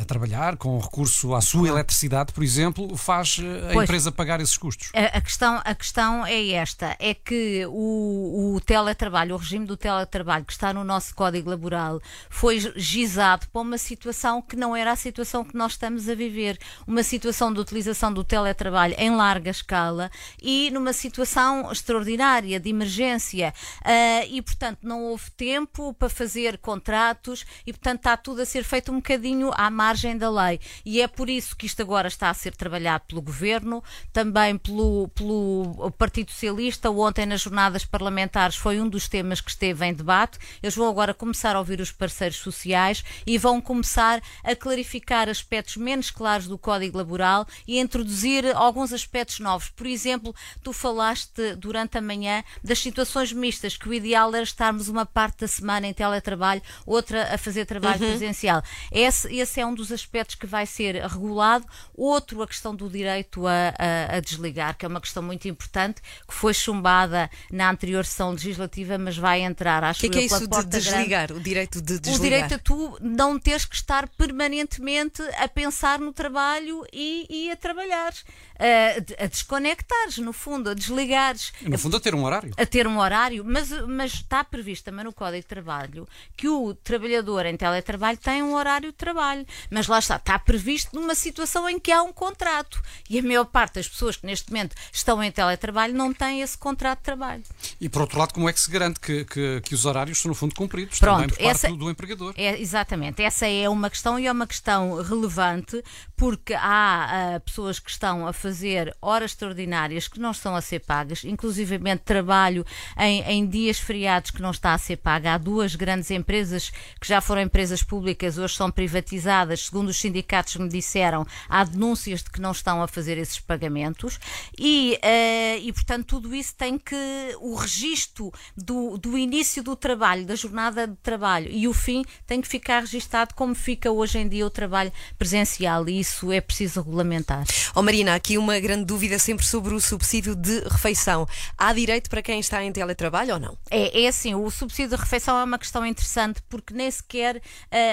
a 0.00 0.04
trabalhar, 0.04 0.56
com 0.56 0.78
recurso 0.78 1.34
à 1.34 1.40
sua 1.40 1.68
eletricidade, 1.68 2.32
por 2.32 2.44
exemplo, 2.44 2.96
faz 2.96 3.38
eh, 3.40 3.70
a 3.70 3.72
pois, 3.72 3.84
empresa 3.84 4.12
pagar 4.12 4.40
esses 4.40 4.56
custos? 4.56 4.90
A, 4.94 5.18
a, 5.18 5.20
questão, 5.20 5.60
a 5.64 5.74
questão 5.74 6.26
é 6.26 6.50
esta: 6.50 6.96
é 6.98 7.14
que 7.14 7.66
o, 7.68 8.54
o 8.54 8.60
teletrabalho, 8.60 9.34
o 9.34 9.38
regime 9.38 9.66
do 9.66 9.76
teletrabalho 9.76 10.44
que 10.44 10.52
está 10.52 10.72
no 10.72 10.84
nosso 10.84 11.14
Código 11.14 11.50
Laboral, 11.50 12.00
foi 12.36 12.58
gizado 12.76 13.46
para 13.50 13.62
uma 13.62 13.78
situação 13.78 14.42
que 14.42 14.56
não 14.56 14.76
era 14.76 14.92
a 14.92 14.96
situação 14.96 15.42
que 15.42 15.56
nós 15.56 15.72
estamos 15.72 16.06
a 16.06 16.14
viver. 16.14 16.58
Uma 16.86 17.02
situação 17.02 17.50
de 17.50 17.58
utilização 17.58 18.12
do 18.12 18.22
teletrabalho 18.22 18.94
em 18.98 19.10
larga 19.10 19.50
escala 19.50 20.10
e 20.40 20.70
numa 20.70 20.92
situação 20.92 21.72
extraordinária 21.72 22.60
de 22.60 22.68
emergência. 22.68 23.54
Uh, 23.80 24.28
e, 24.28 24.42
portanto, 24.42 24.80
não 24.82 25.04
houve 25.04 25.30
tempo 25.30 25.94
para 25.94 26.10
fazer 26.10 26.58
contratos 26.58 27.46
e, 27.66 27.72
portanto, 27.72 28.00
está 28.00 28.18
tudo 28.18 28.42
a 28.42 28.44
ser 28.44 28.64
feito 28.64 28.92
um 28.92 28.96
bocadinho 28.96 29.50
à 29.54 29.70
margem 29.70 30.14
da 30.18 30.28
lei. 30.28 30.60
E 30.84 31.00
é 31.00 31.08
por 31.08 31.30
isso 31.30 31.56
que 31.56 31.64
isto 31.64 31.80
agora 31.80 32.06
está 32.06 32.28
a 32.28 32.34
ser 32.34 32.54
trabalhado 32.54 33.04
pelo 33.08 33.22
Governo, 33.22 33.82
também 34.12 34.58
pelo, 34.58 35.08
pelo 35.08 35.90
Partido 35.92 36.30
Socialista. 36.30 36.90
Ontem, 36.90 37.24
nas 37.24 37.40
jornadas 37.40 37.86
parlamentares, 37.86 38.56
foi 38.56 38.78
um 38.78 38.90
dos 38.90 39.08
temas 39.08 39.40
que 39.40 39.48
esteve 39.50 39.86
em 39.86 39.94
debate. 39.94 40.38
Eles 40.62 40.76
vão 40.76 40.86
agora 40.86 41.14
começar 41.14 41.56
a 41.56 41.58
ouvir 41.58 41.80
os 41.80 41.90
parceiros 41.90 42.25
parceiros 42.26 42.38
sociais 42.38 43.04
e 43.26 43.38
vão 43.38 43.60
começar 43.60 44.20
a 44.42 44.54
clarificar 44.54 45.28
aspectos 45.28 45.76
menos 45.76 46.10
claros 46.10 46.46
do 46.46 46.58
Código 46.58 46.98
Laboral 46.98 47.46
e 47.66 47.78
a 47.78 47.82
introduzir 47.82 48.44
alguns 48.54 48.92
aspectos 48.92 49.38
novos. 49.40 49.68
Por 49.68 49.86
exemplo, 49.86 50.34
tu 50.62 50.72
falaste 50.72 51.54
durante 51.56 51.98
a 51.98 52.00
manhã 52.00 52.42
das 52.62 52.78
situações 52.78 53.32
mistas, 53.32 53.76
que 53.76 53.88
o 53.88 53.94
ideal 53.94 54.34
era 54.34 54.42
estarmos 54.42 54.88
uma 54.88 55.06
parte 55.06 55.40
da 55.40 55.48
semana 55.48 55.86
em 55.86 55.92
teletrabalho, 55.92 56.62
outra 56.84 57.34
a 57.34 57.38
fazer 57.38 57.64
trabalho 57.64 58.02
uhum. 58.02 58.10
presencial. 58.10 58.62
Esse, 58.90 59.34
esse 59.34 59.60
é 59.60 59.66
um 59.66 59.74
dos 59.74 59.92
aspectos 59.92 60.34
que 60.34 60.46
vai 60.46 60.66
ser 60.66 60.96
regulado. 61.06 61.66
Outro, 61.94 62.42
a 62.42 62.46
questão 62.46 62.74
do 62.74 62.88
direito 62.88 63.46
a, 63.46 63.74
a, 63.78 64.16
a 64.16 64.20
desligar, 64.20 64.76
que 64.76 64.84
é 64.84 64.88
uma 64.88 65.00
questão 65.00 65.22
muito 65.22 65.46
importante, 65.48 66.00
que 66.26 66.34
foi 66.34 66.54
chumbada 66.54 67.30
na 67.50 67.70
anterior 67.70 68.04
sessão 68.04 68.30
legislativa, 68.30 68.98
mas 68.98 69.16
vai 69.16 69.42
entrar, 69.42 69.84
acho 69.84 70.00
que, 70.00 70.08
que 70.08 70.18
é 70.18 70.22
isso 70.22 70.46
de 70.46 70.64
desligar? 70.66 71.28
Grande. 71.28 71.32
O 71.40 71.40
direito 71.40 71.80
de 71.80 71.98
desligar? 71.98 72.15
O 72.18 72.22
direito 72.22 72.54
a 72.54 72.58
tu 72.58 72.98
não 73.00 73.38
teres 73.38 73.64
que 73.64 73.76
estar 73.76 74.08
permanentemente 74.08 75.22
a 75.38 75.48
pensar 75.48 75.98
no 75.98 76.12
trabalho 76.12 76.84
e, 76.92 77.26
e 77.28 77.50
a 77.50 77.56
trabalhar, 77.56 78.12
a, 78.58 79.24
a 79.24 79.26
desconectares, 79.26 80.18
no 80.18 80.32
fundo, 80.32 80.70
a 80.70 80.74
desligares. 80.74 81.52
No 81.62 81.78
fundo, 81.78 81.96
a 81.96 82.00
ter 82.00 82.14
um 82.14 82.24
horário. 82.24 82.52
A 82.56 82.66
ter 82.66 82.86
um 82.86 82.98
horário, 82.98 83.44
mas, 83.44 83.70
mas 83.86 84.14
está 84.14 84.42
previsto 84.44 84.84
também 84.84 85.04
no 85.04 85.12
Código 85.12 85.42
de 85.42 85.46
Trabalho 85.46 86.08
que 86.36 86.48
o 86.48 86.74
trabalhador 86.74 87.46
em 87.46 87.56
teletrabalho 87.56 88.18
tem 88.18 88.42
um 88.42 88.54
horário 88.54 88.90
de 88.90 88.96
trabalho. 88.96 89.46
Mas 89.70 89.86
lá 89.86 89.98
está, 89.98 90.16
está 90.16 90.38
previsto 90.38 90.94
numa 90.94 91.14
situação 91.14 91.68
em 91.68 91.78
que 91.78 91.92
há 91.92 92.02
um 92.02 92.12
contrato. 92.12 92.80
E 93.08 93.18
a 93.18 93.22
maior 93.22 93.44
parte 93.44 93.74
das 93.74 93.88
pessoas 93.88 94.16
que 94.16 94.26
neste 94.26 94.50
momento 94.50 94.74
estão 94.92 95.22
em 95.22 95.30
teletrabalho 95.30 95.94
não 95.94 96.12
têm 96.12 96.42
esse 96.42 96.56
contrato 96.56 96.98
de 96.98 97.04
trabalho. 97.04 97.42
E 97.80 97.88
por 97.88 98.02
outro 98.02 98.18
lado, 98.18 98.32
como 98.32 98.48
é 98.48 98.52
que 98.52 98.60
se 98.60 98.70
garante 98.70 99.00
que, 99.00 99.24
que, 99.24 99.60
que 99.62 99.74
os 99.74 99.84
horários 99.84 100.18
são, 100.18 100.28
no 100.28 100.34
fundo, 100.34 100.54
cumpridos 100.54 100.98
Pronto, 100.98 101.14
também 101.14 101.28
por 101.28 101.36
parte 101.36 101.50
essa, 101.50 101.68
do, 101.68 101.76
do 101.76 101.90
empregador? 101.90 102.05
É, 102.36 102.60
exatamente. 102.60 103.22
Essa 103.22 103.46
é 103.46 103.68
uma 103.68 103.90
questão 103.90 104.18
e 104.18 104.26
é 104.26 104.32
uma 104.32 104.46
questão 104.46 105.02
relevante 105.02 105.82
porque 106.16 106.54
há 106.54 107.36
uh, 107.36 107.40
pessoas 107.40 107.78
que 107.78 107.90
estão 107.90 108.26
a 108.26 108.32
fazer 108.32 108.94
horas 109.00 109.32
extraordinárias 109.32 110.08
que 110.08 110.18
não 110.18 110.30
estão 110.30 110.56
a 110.56 110.60
ser 110.60 110.80
pagas, 110.80 111.24
inclusivamente 111.24 112.02
trabalho 112.04 112.64
em, 112.98 113.22
em 113.22 113.46
dias 113.46 113.78
feriados 113.78 114.30
que 114.30 114.40
não 114.40 114.50
está 114.50 114.72
a 114.72 114.78
ser 114.78 114.96
paga. 114.96 115.34
Há 115.34 115.38
duas 115.38 115.74
grandes 115.74 116.10
empresas 116.10 116.70
que 117.00 117.06
já 117.06 117.20
foram 117.20 117.42
empresas 117.42 117.82
públicas, 117.82 118.38
hoje 118.38 118.54
são 118.54 118.70
privatizadas. 118.70 119.66
Segundo 119.66 119.88
os 119.88 119.98
sindicatos 119.98 120.56
me 120.56 120.68
disseram, 120.68 121.26
há 121.48 121.64
denúncias 121.64 122.22
de 122.22 122.30
que 122.30 122.40
não 122.40 122.52
estão 122.52 122.82
a 122.82 122.88
fazer 122.88 123.18
esses 123.18 123.38
pagamentos 123.38 124.18
e, 124.58 124.98
uh, 125.02 125.60
e 125.62 125.72
portanto, 125.72 126.06
tudo 126.06 126.34
isso 126.34 126.54
tem 126.56 126.78
que. 126.78 126.96
O 127.40 127.54
registro 127.54 128.32
do, 128.56 128.96
do 128.96 129.18
início 129.18 129.62
do 129.62 129.76
trabalho, 129.76 130.24
da 130.24 130.34
jornada 130.34 130.86
de 130.86 130.96
trabalho 130.96 131.50
e 131.50 131.68
o 131.68 131.72
fim 131.86 132.04
tem 132.26 132.40
que 132.40 132.48
ficar 132.48 132.80
registado 132.80 133.32
como 133.34 133.54
fica 133.54 133.92
hoje 133.92 134.18
em 134.18 134.28
dia 134.28 134.44
o 134.44 134.50
trabalho 134.50 134.92
presencial 135.16 135.88
e 135.88 136.00
isso 136.00 136.32
é 136.32 136.40
preciso 136.40 136.82
regulamentar. 136.82 137.44
Oh 137.76 137.82
Marina, 137.82 138.16
aqui 138.16 138.36
uma 138.36 138.58
grande 138.58 138.84
dúvida 138.84 139.18
sempre 139.20 139.46
sobre 139.46 139.72
o 139.72 139.80
subsídio 139.80 140.34
de 140.34 140.60
refeição. 140.68 141.28
Há 141.56 141.72
direito 141.72 142.10
para 142.10 142.22
quem 142.22 142.40
está 142.40 142.64
em 142.64 142.72
teletrabalho 142.72 143.34
ou 143.34 143.40
não? 143.40 143.56
É, 143.70 144.02
é 144.02 144.08
assim, 144.08 144.34
o 144.34 144.50
subsídio 144.50 144.96
de 144.96 145.02
refeição 145.02 145.38
é 145.38 145.44
uma 145.44 145.58
questão 145.58 145.86
interessante 145.86 146.42
porque 146.48 146.74
nem 146.74 146.90
sequer 146.90 147.36
uh, 147.36 147.40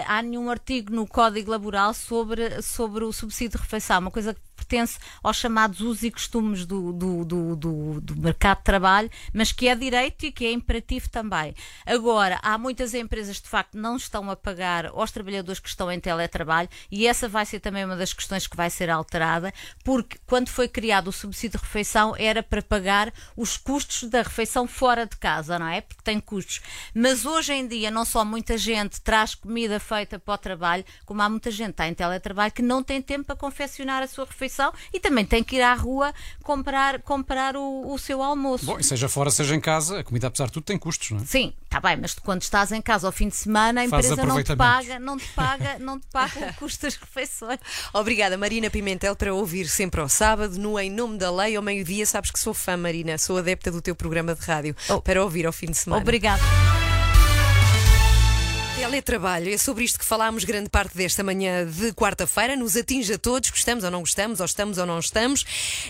há 0.08 0.22
nenhum 0.24 0.50
artigo 0.50 0.92
no 0.92 1.06
Código 1.06 1.52
Laboral 1.52 1.94
sobre, 1.94 2.62
sobre 2.64 3.04
o 3.04 3.14
subsídio 3.14 3.58
de 3.60 3.64
refeição, 3.64 4.00
uma 4.00 4.12
coisa 4.12 4.34
que 4.34 4.42
pertence 4.74 4.98
aos 5.22 5.38
chamados 5.38 5.82
usos 5.82 6.04
e 6.04 6.10
costumes 6.10 6.66
do, 6.66 6.92
do, 6.92 7.24
do, 7.24 7.56
do, 7.56 8.02
do 8.02 8.16
mercado 8.16 8.58
de 8.58 8.64
trabalho, 8.64 9.10
mas 9.32 9.52
que 9.52 9.68
é 9.68 9.76
direito 9.76 10.26
e 10.26 10.32
que 10.32 10.46
é 10.46 10.52
imperativo 10.52 11.10
também. 11.10 11.54
Agora, 11.86 12.40
há 12.42 12.58
muitas 12.58 12.96
empresas 12.96 13.40
de 13.40 13.48
facto 13.48 13.78
não 13.78 13.96
estão 13.96 14.32
a 14.32 14.36
pagar 14.36 14.88
aos 14.88 15.12
trabalhadores 15.12 15.60
que 15.60 15.70
estão 15.70 15.92
em 15.92 16.00
teletrabalho 16.00 16.68
e 16.92 17.06
essa 17.06 17.30
vai 17.30 17.46
ser 17.46 17.60
também 17.60 17.86
uma 17.86 17.96
das 17.96 18.14
questões 18.14 18.48
que 18.48 18.58
vai 18.58 18.70
ser 18.70 18.90
alterada, 18.90 19.54
porque 19.84 20.18
quando 20.26 20.50
foi 20.50 20.68
criado 20.68 21.10
o 21.10 21.12
subsídio 21.12 21.60
de 21.60 21.66
refeição 21.66 22.16
era 22.18 22.42
para 22.42 22.62
pagar 22.62 23.14
os 23.38 23.58
custos 23.58 24.10
da 24.10 24.24
refeição 24.24 24.68
fora 24.68 25.06
de 25.06 25.18
casa, 25.18 25.60
não 25.60 25.68
é? 25.68 25.82
Porque 25.82 26.02
tem 26.04 26.20
custos. 26.20 26.62
Mas 26.96 27.26
hoje 27.26 27.54
em 27.54 27.68
dia 27.68 27.92
não 27.92 28.06
só 28.06 28.26
muita 28.26 28.58
gente 28.58 29.00
traz 29.02 29.36
comida 29.36 29.80
feita 29.80 30.18
para 30.18 30.34
o 30.34 30.38
trabalho, 30.38 30.86
como 31.06 31.22
há 31.22 31.30
muita 31.30 31.52
gente 31.52 31.68
que 31.68 31.72
está 31.74 31.88
em 31.88 31.94
teletrabalho 31.94 32.52
que 32.52 32.62
não 32.62 32.82
tem 32.82 33.02
tempo 33.02 33.26
para 33.26 33.36
confeccionar 33.36 34.02
a 34.02 34.08
sua 34.08 34.26
refeição 34.26 34.63
e 34.94 35.00
também 35.00 35.26
tem 35.26 35.44
que 35.44 35.56
ir 35.56 35.62
à 35.62 35.74
rua 35.74 36.14
comprar, 36.44 37.02
comprar 37.02 37.56
o, 37.56 37.92
o 37.92 37.98
seu 37.98 38.22
almoço. 38.22 38.66
Bom, 38.66 38.80
e 38.80 38.84
seja 38.84 39.10
fora, 39.10 39.32
seja 39.32 39.56
em 39.56 39.60
casa, 39.60 40.00
a 40.00 40.04
comida, 40.04 40.28
apesar 40.28 40.46
de 40.46 40.52
tudo, 40.52 40.64
tem 40.64 40.78
custos, 40.78 41.12
não 41.12 41.22
é? 41.22 41.26
Sim, 41.26 41.54
está 41.64 41.80
bem, 41.80 41.98
mas 41.98 42.14
quando 42.14 42.42
estás 42.42 42.72
em 42.72 42.82
casa 42.82 43.08
ao 43.08 43.12
fim 43.12 43.28
de 43.28 43.36
semana, 43.36 43.82
a 43.82 43.86
empresa 43.86 44.16
não 44.24 44.44
te 44.44 44.56
paga, 44.56 45.00
não 45.00 45.18
te 45.18 45.28
paga, 45.30 45.80
não 45.80 46.00
te 46.00 46.08
paga 46.12 46.50
o 46.50 46.54
custo 46.56 46.84
das 46.84 46.96
refeições. 46.96 47.60
Obrigada, 47.94 48.38
Marina 48.38 48.70
Pimentel, 48.70 49.16
para 49.16 49.34
ouvir 49.34 49.68
sempre 49.68 50.00
ao 50.00 50.10
sábado, 50.10 50.58
no 50.60 50.80
Em 50.80 50.90
Nome 50.90 51.18
da 51.18 51.32
Lei, 51.32 51.56
ao 51.56 51.64
meio-dia. 51.64 52.06
Sabes 52.06 52.32
que 52.32 52.40
sou 52.40 52.54
fã, 52.54 52.78
Marina, 52.78 53.18
sou 53.18 53.38
adepta 53.38 53.72
do 53.72 53.82
teu 53.82 53.96
programa 53.96 54.36
de 54.36 54.42
rádio, 54.46 54.76
oh. 54.90 55.02
para 55.02 55.24
ouvir 55.24 55.46
ao 55.46 55.54
fim 55.54 55.68
de 55.68 55.78
semana. 55.78 56.02
Obrigada. 56.02 56.83
Teletrabalho, 58.84 59.50
é 59.50 59.58
sobre 59.58 59.86
isto 59.86 59.98
que 59.98 60.04
falámos 60.04 60.44
grande 60.44 60.70
parte 60.70 60.98
desta 60.98 61.24
manhã 61.24 61.66
de 61.66 61.94
quarta-feira. 61.94 62.58
Nos 62.58 62.76
atinge 62.76 63.14
a 63.14 63.18
todos, 63.18 63.50
gostamos 63.50 63.86
ou 63.86 63.90
não 63.90 64.02
gostamos, 64.02 64.42
ou 64.42 64.46
estamos 64.46 64.78
ou 64.78 64.86
não 64.86 65.00
estamos. 65.00 65.46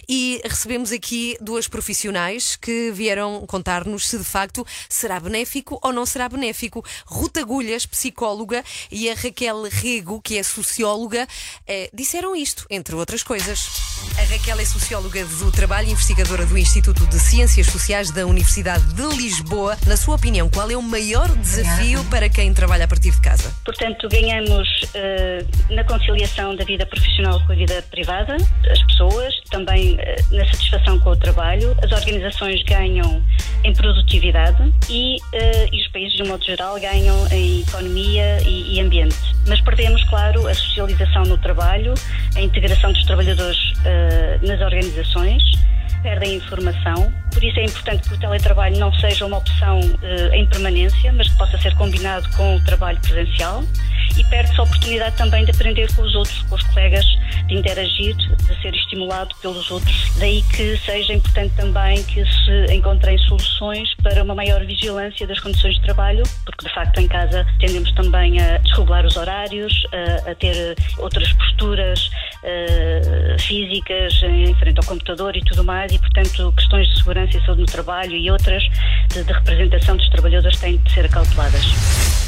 E 0.08 0.40
recebemos 0.46 0.92
aqui 0.92 1.36
duas 1.42 1.68
profissionais 1.68 2.56
que 2.56 2.92
vieram 2.92 3.48
contar-nos 3.48 4.08
se 4.08 4.20
de 4.20 4.24
facto 4.24 4.64
será 4.88 5.20
benéfico 5.20 5.80
ou 5.82 5.92
não 5.92 6.06
será 6.06 6.30
benéfico. 6.30 6.86
Ruta 7.08 7.40
Agulhas, 7.40 7.88
psicóloga, 7.88 8.64
e 8.92 9.10
a 9.10 9.16
Raquel 9.16 9.64
Rego, 9.64 10.22
que 10.22 10.38
é 10.38 10.44
socióloga, 10.44 11.28
eh, 11.66 11.90
disseram 11.92 12.36
isto, 12.36 12.64
entre 12.70 12.94
outras 12.94 13.24
coisas. 13.24 13.93
A 14.18 14.24
Raquel 14.32 14.60
é 14.60 14.66
socióloga 14.66 15.26
do 15.26 15.52
trabalho 15.52 15.88
e 15.88 15.92
investigadora 15.92 16.46
do 16.46 16.58
Instituto 16.58 17.06
de 17.08 17.20
Ciências 17.20 17.68
Sociais 17.68 18.12
da 18.12 18.26
Universidade 18.26 18.84
de 18.94 19.16
Lisboa. 19.16 19.78
Na 19.88 19.98
sua 19.98 20.16
opinião, 20.16 20.50
qual 20.50 20.70
é 20.70 20.78
o 20.78 20.82
maior 20.82 21.28
desafio 21.38 22.04
para 22.06 22.30
quem 22.30 22.54
trabalha 22.54 22.86
a 22.86 22.88
partir 22.88 23.12
de 23.12 23.22
casa? 23.22 23.54
Portanto, 23.66 24.08
ganhamos 24.10 24.68
uh, 24.84 25.74
na 25.74 25.84
conciliação 25.84 26.56
da 26.56 26.64
vida 26.64 26.86
profissional 26.86 27.44
com 27.46 27.52
a 27.54 27.56
vida 27.56 27.84
privada, 27.90 28.38
as 28.70 28.84
pessoas, 28.84 29.34
também 29.50 29.96
uh, 29.96 30.36
na 30.36 30.46
satisfação 30.46 31.00
com 31.00 31.10
o 31.10 31.16
trabalho, 31.16 31.76
as 31.84 31.92
organizações 31.92 32.64
ganham 32.64 33.24
em 33.64 33.74
produtividade 33.74 34.74
e, 34.90 35.16
eh, 35.32 35.70
e 35.72 35.82
os 35.82 35.88
países, 35.88 36.18
de 36.18 36.24
um 36.24 36.28
modo 36.28 36.44
geral, 36.44 36.78
ganham 36.80 37.28
em 37.32 37.62
economia 37.62 38.42
e, 38.46 38.76
e 38.76 38.82
ambiente. 38.82 39.16
Mas 39.48 39.62
perdemos, 39.62 40.04
claro, 40.10 40.48
a 40.48 40.54
socialização 40.54 41.24
no 41.24 41.38
trabalho, 41.38 41.94
a 42.36 42.42
integração 42.42 42.92
dos 42.92 43.04
trabalhadores 43.06 43.58
nas 44.42 44.60
organizações 44.62 45.44
perdem 46.02 46.36
informação, 46.36 47.12
por 47.34 47.44
isso 47.44 47.60
é 47.60 47.64
importante 47.64 48.08
que 48.08 48.16
o 48.16 48.20
teletrabalho 48.20 48.78
não 48.78 48.94
seja 48.94 49.26
uma 49.26 49.38
opção 49.38 49.80
eh, 50.02 50.38
em 50.38 50.46
permanência, 50.46 51.12
mas 51.14 51.30
que 51.30 51.38
possa 51.38 51.58
ser 51.58 51.76
combinado 51.76 52.30
com 52.36 52.56
o 52.56 52.64
trabalho 52.64 53.00
presencial 53.02 53.64
e 54.18 54.24
perde-se 54.26 54.60
a 54.60 54.64
oportunidade 54.64 55.16
também 55.16 55.44
de 55.46 55.52
aprender 55.52 55.94
com 55.96 56.04
os 56.04 56.14
outros, 56.16 56.42
com 56.44 56.56
os 56.56 56.64
colegas, 56.64 57.06
de 57.48 57.56
interagir, 57.56 58.16
de 58.16 58.62
ser 58.62 58.74
estimulado 58.74 59.34
pelos 59.42 59.70
outros. 59.72 60.12
Daí 60.18 60.44
que 60.44 60.78
seja 60.78 61.14
importante 61.14 61.54
também 61.56 62.04
que 62.04 62.24
se 62.26 62.74
encontrem 62.74 63.18
soluções 63.20 63.94
para 64.04 64.24
uma 64.24 64.36
maior 64.36 64.64
vigilância 64.66 65.26
das 65.26 65.40
condições 65.40 65.76
de 65.76 65.82
trabalho, 65.82 66.24
porque 66.46 66.68
de 66.68 66.74
facto 66.74 67.00
em 67.00 67.08
casa 67.08 67.46
tendemos 67.60 67.92
também 67.94 68.40
a 68.40 68.58
desregular 68.60 69.06
os 69.06 69.18
horários, 69.18 69.74
a, 69.92 70.32
a 70.32 70.36
ter 70.36 70.76
outras 70.98 71.32
posturas 71.34 72.10
uh, 72.44 73.40
físicas 73.40 74.22
em 74.24 74.54
frente 74.56 74.78
ao 74.78 74.86
computador 74.86 75.36
e 75.36 75.42
tudo 75.42 75.64
mais, 75.64 75.92
e 75.92 76.00
portanto 76.00 76.54
questões 76.56 76.88
de 76.90 76.98
segurança 76.98 77.23
e 77.30 77.46
saúde 77.46 77.62
no 77.62 77.68
trabalho 77.68 78.16
e 78.16 78.30
outras 78.32 78.64
de, 79.10 79.24
de 79.24 79.34
representação 79.34 79.96
dos 79.98 80.10
trabalhadores 80.10 80.58
têm 80.60 80.78
de 80.78 80.92
ser 80.92 81.06
acauteladas. 81.06 81.64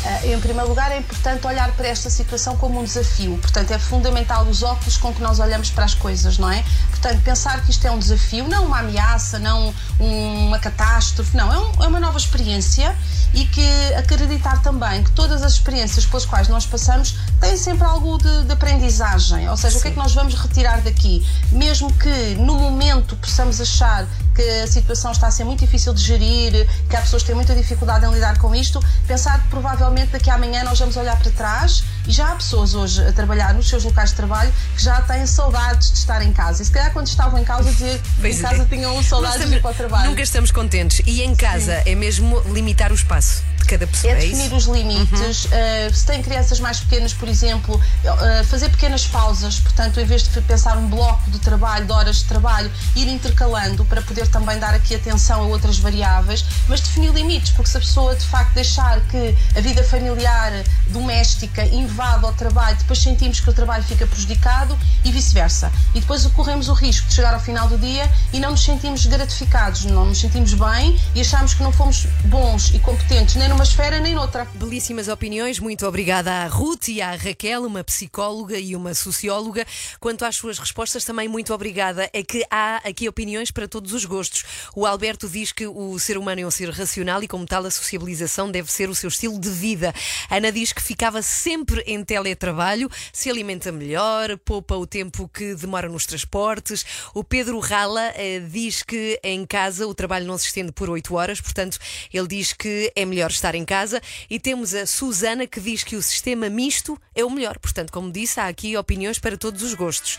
Uh, 0.05 0.33
em 0.33 0.39
primeiro 0.39 0.69
lugar, 0.69 0.91
é 0.91 0.99
importante 0.99 1.47
olhar 1.47 1.71
para 1.71 1.87
esta 1.87 2.11
situação 2.11 2.55
como 2.57 2.79
um 2.79 2.83
desafio. 2.83 3.37
Portanto, 3.39 3.71
é 3.71 3.79
fundamental 3.79 4.45
os 4.45 4.61
óculos 4.61 4.97
com 4.97 5.11
que 5.11 5.21
nós 5.21 5.39
olhamos 5.39 5.71
para 5.71 5.85
as 5.85 5.95
coisas, 5.95 6.37
não 6.37 6.51
é? 6.51 6.63
Portanto, 6.91 7.21
pensar 7.23 7.63
que 7.63 7.71
isto 7.71 7.87
é 7.87 7.91
um 7.91 7.97
desafio, 7.97 8.47
não 8.47 8.65
uma 8.65 8.79
ameaça, 8.79 9.39
não 9.39 9.73
uma 9.99 10.59
catástrofe, 10.59 11.35
não. 11.35 11.51
É, 11.51 11.57
um, 11.57 11.83
é 11.85 11.87
uma 11.87 11.99
nova 11.99 12.19
experiência 12.19 12.95
e 13.33 13.45
que 13.45 13.67
acreditar 13.95 14.61
também 14.61 15.03
que 15.03 15.11
todas 15.11 15.41
as 15.41 15.53
experiências 15.53 16.05
pelas 16.05 16.25
quais 16.25 16.47
nós 16.47 16.65
passamos 16.67 17.15
têm 17.39 17.57
sempre 17.57 17.85
algo 17.85 18.17
de, 18.19 18.43
de 18.43 18.53
aprendizagem. 18.53 19.49
Ou 19.49 19.57
seja, 19.57 19.71
Sim. 19.71 19.79
o 19.79 19.81
que 19.81 19.87
é 19.87 19.91
que 19.91 19.97
nós 19.97 20.13
vamos 20.13 20.35
retirar 20.35 20.81
daqui? 20.81 21.25
Mesmo 21.51 21.91
que 21.93 22.35
no 22.35 22.55
momento 22.55 23.15
possamos 23.15 23.59
achar 23.59 24.07
que 24.35 24.41
a 24.41 24.67
situação 24.67 25.11
está 25.11 25.27
a 25.27 25.31
ser 25.31 25.45
muito 25.45 25.61
difícil 25.61 25.93
de 25.93 26.01
gerir, 26.01 26.67
que 26.89 26.95
há 26.95 27.01
pessoas 27.01 27.23
que 27.23 27.27
têm 27.27 27.35
muita 27.35 27.55
dificuldade 27.55 28.05
em 28.05 28.11
lidar 28.11 28.37
com 28.37 28.53
isto, 28.53 28.83
pensar 29.07 29.41
que 29.41 29.47
provavelmente 29.47 30.11
daqui 30.11 30.29
a 30.29 30.35
amanhã 30.35 30.63
nós 30.63 30.77
vamos 30.77 30.97
olhar 30.97 31.17
para 31.17 31.31
trás 31.31 31.83
e 32.05 32.11
já 32.11 32.31
há 32.31 32.35
pessoas 32.35 32.75
hoje 32.75 33.01
a 33.01 33.13
trabalhar 33.13 33.53
nos 33.53 33.69
seus 33.69 33.83
locais 33.85 34.09
de 34.09 34.17
trabalho 34.17 34.51
que 34.75 34.83
já 34.83 35.01
têm 35.01 35.25
saudades 35.25 35.91
de 35.91 35.97
estar 35.97 36.21
em 36.21 36.33
casa. 36.33 36.61
E 36.61 36.65
se 36.65 36.71
calhar 36.71 36.91
quando 36.91 37.07
estavam 37.07 37.39
em 37.39 37.43
casa, 37.45 37.71
dizer 37.71 38.01
em 38.23 38.37
casa 38.37 38.63
é. 38.63 38.65
tinham 38.65 39.01
saudades 39.01 39.49
de 39.49 39.55
ir 39.55 39.61
para 39.61 39.71
o 39.71 39.73
trabalho. 39.73 40.09
Nunca 40.09 40.21
estamos 40.21 40.51
contentes. 40.51 41.01
E 41.05 41.21
em 41.21 41.35
casa 41.35 41.81
Sim. 41.83 41.91
é 41.91 41.95
mesmo 41.95 42.41
limitar 42.51 42.91
o 42.91 42.95
espaço 42.95 43.54
de 43.65 43.67
cada 43.67 43.87
pessoa. 43.87 44.13
É, 44.13 44.17
é 44.17 44.19
definir 44.19 44.53
os 44.53 44.65
limites. 44.65 45.45
Uhum. 45.45 45.51
Uh, 45.51 45.93
se 45.93 46.05
tem 46.05 46.21
crianças 46.21 46.59
mais 46.59 46.79
pequenas, 46.79 47.13
por 47.13 47.27
exemplo, 47.27 47.75
uh, 47.75 48.43
fazer 48.45 48.69
pequenas 48.69 49.05
pausas. 49.07 49.59
Portanto, 49.59 49.99
em 49.99 50.05
vez 50.05 50.23
de 50.23 50.41
pensar 50.41 50.77
um 50.77 50.87
bloco 50.87 51.29
de 51.29 51.39
trabalho, 51.39 51.85
de 51.85 51.91
horas 51.91 52.17
de 52.17 52.25
trabalho, 52.25 52.71
ir 52.95 53.07
intercalando 53.07 53.83
para 53.85 54.01
poder 54.01 54.27
também 54.27 54.59
dar 54.59 54.73
aqui 54.73 54.95
atenção 54.95 55.41
a 55.41 55.45
outras 55.45 55.79
variáveis, 55.79 56.45
mas 56.67 56.79
definir 56.79 57.11
limites, 57.11 57.51
porque 57.51 57.69
se 57.69 57.77
a 57.77 57.79
pessoa 57.79 58.15
de 58.15 58.25
facto 58.25 58.53
deixar 58.53 59.01
que 59.01 59.35
a 59.55 59.61
vida 59.61 59.83
familiar, 59.83 60.51
doméstica, 60.87 61.65
invada 61.65 62.27
ao 62.27 62.33
trabalho, 62.33 62.77
depois 62.77 63.01
sentimos 63.01 63.39
que 63.39 63.49
o 63.49 63.53
trabalho 63.53 63.83
fica 63.83 64.05
prejudicado 64.05 64.77
e 65.03 65.11
vice-versa. 65.11 65.71
E 65.93 65.99
depois 65.99 66.25
corremos 66.27 66.69
o 66.69 66.73
risco 66.73 67.07
de 67.07 67.15
chegar 67.15 67.33
ao 67.33 67.39
final 67.39 67.67
do 67.67 67.77
dia 67.77 68.09
e 68.31 68.39
não 68.39 68.51
nos 68.51 68.63
sentimos 68.63 69.05
gratificados, 69.05 69.85
não 69.85 70.05
nos 70.05 70.19
sentimos 70.19 70.53
bem 70.53 70.99
e 71.13 71.21
achamos 71.21 71.53
que 71.53 71.63
não 71.63 71.71
fomos 71.71 72.07
bons 72.25 72.73
e 72.73 72.79
competentes 72.79 73.35
nem 73.35 73.47
numa 73.55 73.63
esfera 73.63 74.01
nem 74.01 74.13
noutra. 74.13 74.43
Belíssimas 74.55 75.07
opiniões, 75.07 75.59
muito 75.59 75.87
obrigada 75.87 76.29
à 76.29 76.47
Ruth 76.47 76.89
e 76.89 77.01
à 77.01 77.15
Raquel, 77.15 77.63
uma 77.63 77.85
psicóloga 77.85 78.59
e 78.59 78.75
uma 78.75 78.93
socióloga. 78.93 79.65
Quanto 79.97 80.25
às 80.25 80.35
suas 80.35 80.59
respostas, 80.59 81.05
também 81.05 81.29
muito 81.29 81.53
obrigada. 81.53 82.09
É 82.11 82.21
que 82.21 82.45
há 82.51 82.81
aqui 82.83 83.07
opiniões 83.07 83.51
para 83.51 83.65
todos 83.65 83.93
os 83.93 84.03
gostos. 84.03 84.43
O 84.75 84.85
Alberto 84.85 85.29
diz 85.29 85.53
que 85.53 85.65
o 85.67 85.97
ser 85.97 86.17
humano 86.17 86.41
é 86.41 86.45
um 86.45 86.51
ser 86.51 86.69
racional 86.69 87.23
e, 87.23 87.29
como 87.29 87.45
tal, 87.45 87.65
a 87.65 87.71
sociabilização 87.71 88.51
deve 88.51 88.69
ser 88.69 88.89
o 88.89 88.95
seu 88.95 89.07
estilo 89.07 89.39
de 89.39 89.49
vida. 89.49 89.95
Ana 90.29 90.51
diz 90.51 90.73
que 90.73 90.83
ficava 90.83 91.21
sempre 91.21 91.81
em 91.87 92.03
teletrabalho, 92.03 92.89
se 93.13 93.29
alimenta 93.29 93.71
melhor, 93.71 94.37
poupa 94.39 94.75
o 94.75 94.85
tempo 94.85 95.29
que 95.29 95.55
demora 95.55 95.87
nos 95.87 96.05
transportes. 96.05 96.85
O 97.13 97.23
Pedro 97.23 97.59
Rala 97.59 98.11
eh, 98.15 98.41
diz 98.51 98.83
que 98.83 99.17
em 99.23 99.45
casa 99.45 99.87
o 99.87 99.95
trabalho 99.95 100.25
não 100.25 100.37
se 100.37 100.47
estende 100.47 100.73
por 100.73 100.89
8 100.89 101.15
horas, 101.15 101.39
portanto, 101.39 101.77
ele 102.13 102.27
diz 102.27 102.51
que 102.51 102.91
é 102.93 103.05
melhor 103.05 103.31
estar 103.31 103.44
em 103.53 103.65
casa. 103.65 104.01
E 104.29 104.39
temos 104.39 104.73
a 104.73 104.87
Susana 104.87 105.45
que 105.45 105.59
diz 105.59 105.83
que 105.83 105.95
o 105.95 106.01
sistema 106.01 106.49
misto 106.49 106.99
é 107.13 107.23
o 107.23 107.29
melhor. 107.29 107.59
Portanto, 107.59 107.91
como 107.91 108.11
disse, 108.11 108.39
há 108.39 108.47
aqui 108.47 108.75
opiniões 108.77 109.19
para 109.19 109.37
todos 109.37 109.61
os 109.61 109.73
gostos. 109.73 110.17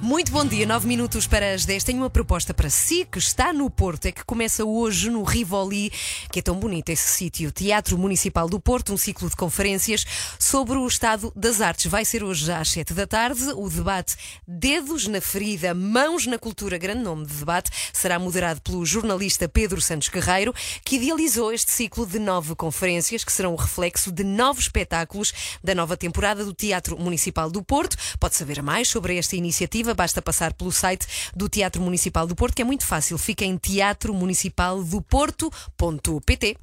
Muito 0.00 0.32
bom 0.32 0.44
dia, 0.44 0.66
9 0.66 0.88
minutos 0.88 1.26
para 1.26 1.54
as 1.54 1.64
10. 1.64 1.84
Tenho 1.84 1.98
uma 1.98 2.10
proposta 2.10 2.54
para 2.54 2.70
si 2.70 3.06
que 3.10 3.18
está 3.18 3.52
no 3.52 3.68
Porto, 3.70 4.06
é 4.06 4.12
que 4.12 4.24
começa 4.24 4.64
hoje 4.64 5.10
no 5.10 5.22
Rivoli, 5.22 5.92
que 6.32 6.38
é 6.38 6.42
tão 6.42 6.56
bonito 6.56 6.88
esse 6.88 7.06
sítio, 7.12 7.52
Teatro 7.52 7.98
Municipal 7.98 8.48
do 8.48 8.58
Porto, 8.58 8.92
um 8.92 8.96
ciclo 8.96 9.28
de 9.28 9.36
conferências 9.36 10.04
sobre 10.38 10.78
o 10.78 10.86
estado 10.86 11.32
das 11.36 11.60
artes. 11.60 11.86
Vai 11.86 12.04
ser 12.04 12.24
hoje 12.24 12.50
às 12.50 12.70
7 12.70 12.94
da 12.94 13.06
tarde. 13.06 13.44
O 13.54 13.68
debate 13.68 14.16
Dedos 14.48 15.06
na 15.06 15.20
Ferida, 15.20 15.74
Mãos 15.74 16.26
na 16.26 16.38
Cultura, 16.38 16.78
grande 16.78 17.02
nome 17.02 17.26
de 17.26 17.34
debate, 17.34 17.70
será 17.92 18.18
moderado 18.18 18.60
pelo 18.60 18.84
jornalista 18.86 19.48
Pedro 19.48 19.80
Santos 19.80 20.08
Guerreiro, 20.08 20.54
que 20.84 20.96
idealizou 20.96 21.52
este 21.52 21.70
ciclo 21.70 22.06
de 22.06 22.18
nove 22.18 22.54
conferências 22.64 23.22
que 23.22 23.30
serão 23.30 23.52
o 23.52 23.56
reflexo 23.56 24.10
de 24.10 24.24
novos 24.24 24.64
espetáculos 24.64 25.34
da 25.62 25.74
nova 25.74 25.98
temporada 25.98 26.46
do 26.46 26.54
Teatro 26.54 26.98
Municipal 26.98 27.50
do 27.50 27.62
Porto. 27.62 27.94
Pode 28.18 28.36
saber 28.36 28.62
mais 28.62 28.88
sobre 28.88 29.18
esta 29.18 29.36
iniciativa, 29.36 29.92
basta 29.92 30.22
passar 30.22 30.54
pelo 30.54 30.72
site 30.72 31.06
do 31.36 31.46
Teatro 31.46 31.82
Municipal 31.82 32.26
do 32.26 32.34
Porto, 32.34 32.54
que 32.54 32.62
é 32.62 32.64
muito 32.64 32.86
fácil. 32.86 33.18
Fica 33.18 33.44
em 33.44 33.58
teatromunicipaldoporto.pt. 33.58 36.56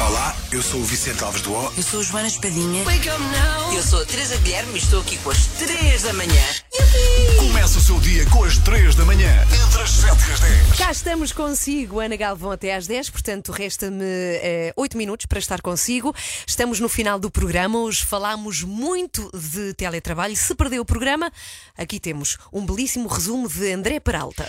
Olá, 0.00 0.36
eu 0.52 0.62
sou 0.62 0.80
o 0.80 0.84
Vicente 0.84 1.24
Alves 1.24 1.42
do 1.42 1.52
O. 1.52 1.72
Eu 1.76 1.82
sou 1.82 1.98
a 1.98 2.02
Joana 2.04 2.28
Espadinha. 2.28 2.84
Eu 3.74 3.82
sou 3.82 4.00
a 4.00 4.04
Teresa 4.04 4.36
Guilherme 4.36 4.74
e 4.74 4.78
estou 4.78 5.00
aqui 5.00 5.18
com 5.18 5.30
as 5.30 5.46
3 5.46 6.02
da 6.02 6.12
manhã. 6.12 6.42
Começa 7.36 7.78
o 7.78 7.80
seu 7.80 7.98
dia 7.98 8.24
com 8.26 8.44
as 8.44 8.58
3 8.58 8.94
da 8.94 9.04
manhã, 9.04 9.42
entre 9.42 9.82
as 9.82 9.90
7 9.90 10.06
e 10.06 10.32
as 10.32 10.40
10. 10.40 10.78
Cá 10.78 10.92
estamos 10.92 11.32
consigo, 11.32 11.98
Ana 11.98 12.14
Galvão, 12.14 12.52
até 12.52 12.76
às 12.76 12.86
10, 12.86 13.10
portanto 13.10 13.50
resta-me 13.50 14.04
eh, 14.04 14.72
8 14.76 14.96
minutos 14.96 15.26
para 15.26 15.40
estar 15.40 15.60
consigo. 15.60 16.14
Estamos 16.46 16.78
no 16.78 16.88
final 16.88 17.18
do 17.18 17.28
programa, 17.28 17.80
hoje 17.80 18.04
falámos 18.04 18.62
muito 18.62 19.28
de 19.34 19.74
teletrabalho. 19.74 20.36
Se 20.36 20.54
perdeu 20.54 20.82
o 20.82 20.86
programa, 20.86 21.32
aqui 21.76 21.98
temos 21.98 22.38
um 22.52 22.64
belíssimo 22.64 23.08
resumo 23.08 23.48
de 23.48 23.72
André 23.72 23.98
Peralta. 23.98 24.48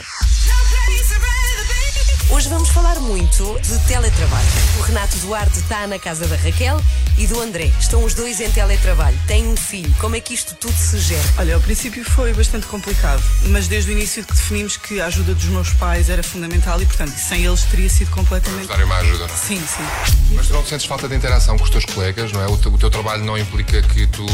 Hoje 2.32 2.48
vamos 2.48 2.70
falar 2.70 3.00
muito 3.00 3.60
de 3.60 3.80
teletrabalho. 3.88 4.48
O 4.78 4.82
Renato 4.84 5.18
Duarte 5.18 5.58
está 5.58 5.88
na 5.88 5.98
casa 5.98 6.28
da 6.28 6.36
Raquel 6.36 6.80
e 7.18 7.26
do 7.26 7.42
André. 7.42 7.72
Estão 7.80 8.04
os 8.04 8.14
dois 8.14 8.40
em 8.40 8.50
teletrabalho. 8.52 9.18
Têm 9.26 9.48
um 9.48 9.58
filho. 9.58 9.92
Como 10.00 10.16
é 10.16 10.20
que 10.20 10.36
isto 10.36 10.54
tudo 10.54 10.76
se 10.76 11.00
gera? 11.00 11.24
Olha, 11.40 11.56
ao 11.56 11.62
princípio 11.62 12.06
foi 12.06 12.32
bastante 12.32 12.68
complicado, 12.68 13.22
mas 13.48 13.68
desde 13.68 13.92
o 13.92 13.94
início 13.94 14.24
que 14.24 14.32
definimos 14.32 14.78
que 14.78 15.02
a 15.02 15.08
ajuda 15.08 15.34
dos 15.34 15.46
meus 15.46 15.74
pais 15.74 16.08
era 16.08 16.22
fundamental 16.22 16.80
e, 16.80 16.86
portanto, 16.86 17.18
sem 17.18 17.44
eles 17.46 17.64
teria 17.64 17.90
sido 17.90 18.12
completamente. 18.12 18.68
Darem 18.68 18.86
uma 18.86 18.98
ajuda, 18.98 19.26
não 19.28 19.34
é? 19.34 19.38
Sim, 19.38 19.60
sim. 19.60 20.36
Mas 20.36 20.48
tu 20.48 20.54
não 20.54 20.62
te 20.62 20.70
sentes 20.70 20.86
falta 20.86 21.10
de 21.10 21.16
interação 21.16 21.58
com 21.58 21.64
os 21.64 21.70
teus 21.72 21.86
colegas, 21.86 22.32
não 22.32 22.44
é? 22.44 22.48
O 22.48 22.58
teu, 22.58 22.72
o 22.72 22.78
teu 22.78 22.92
trabalho 22.92 23.26
não 23.26 23.38
implica 23.40 23.82
que 23.82 24.06
tu, 24.06 24.26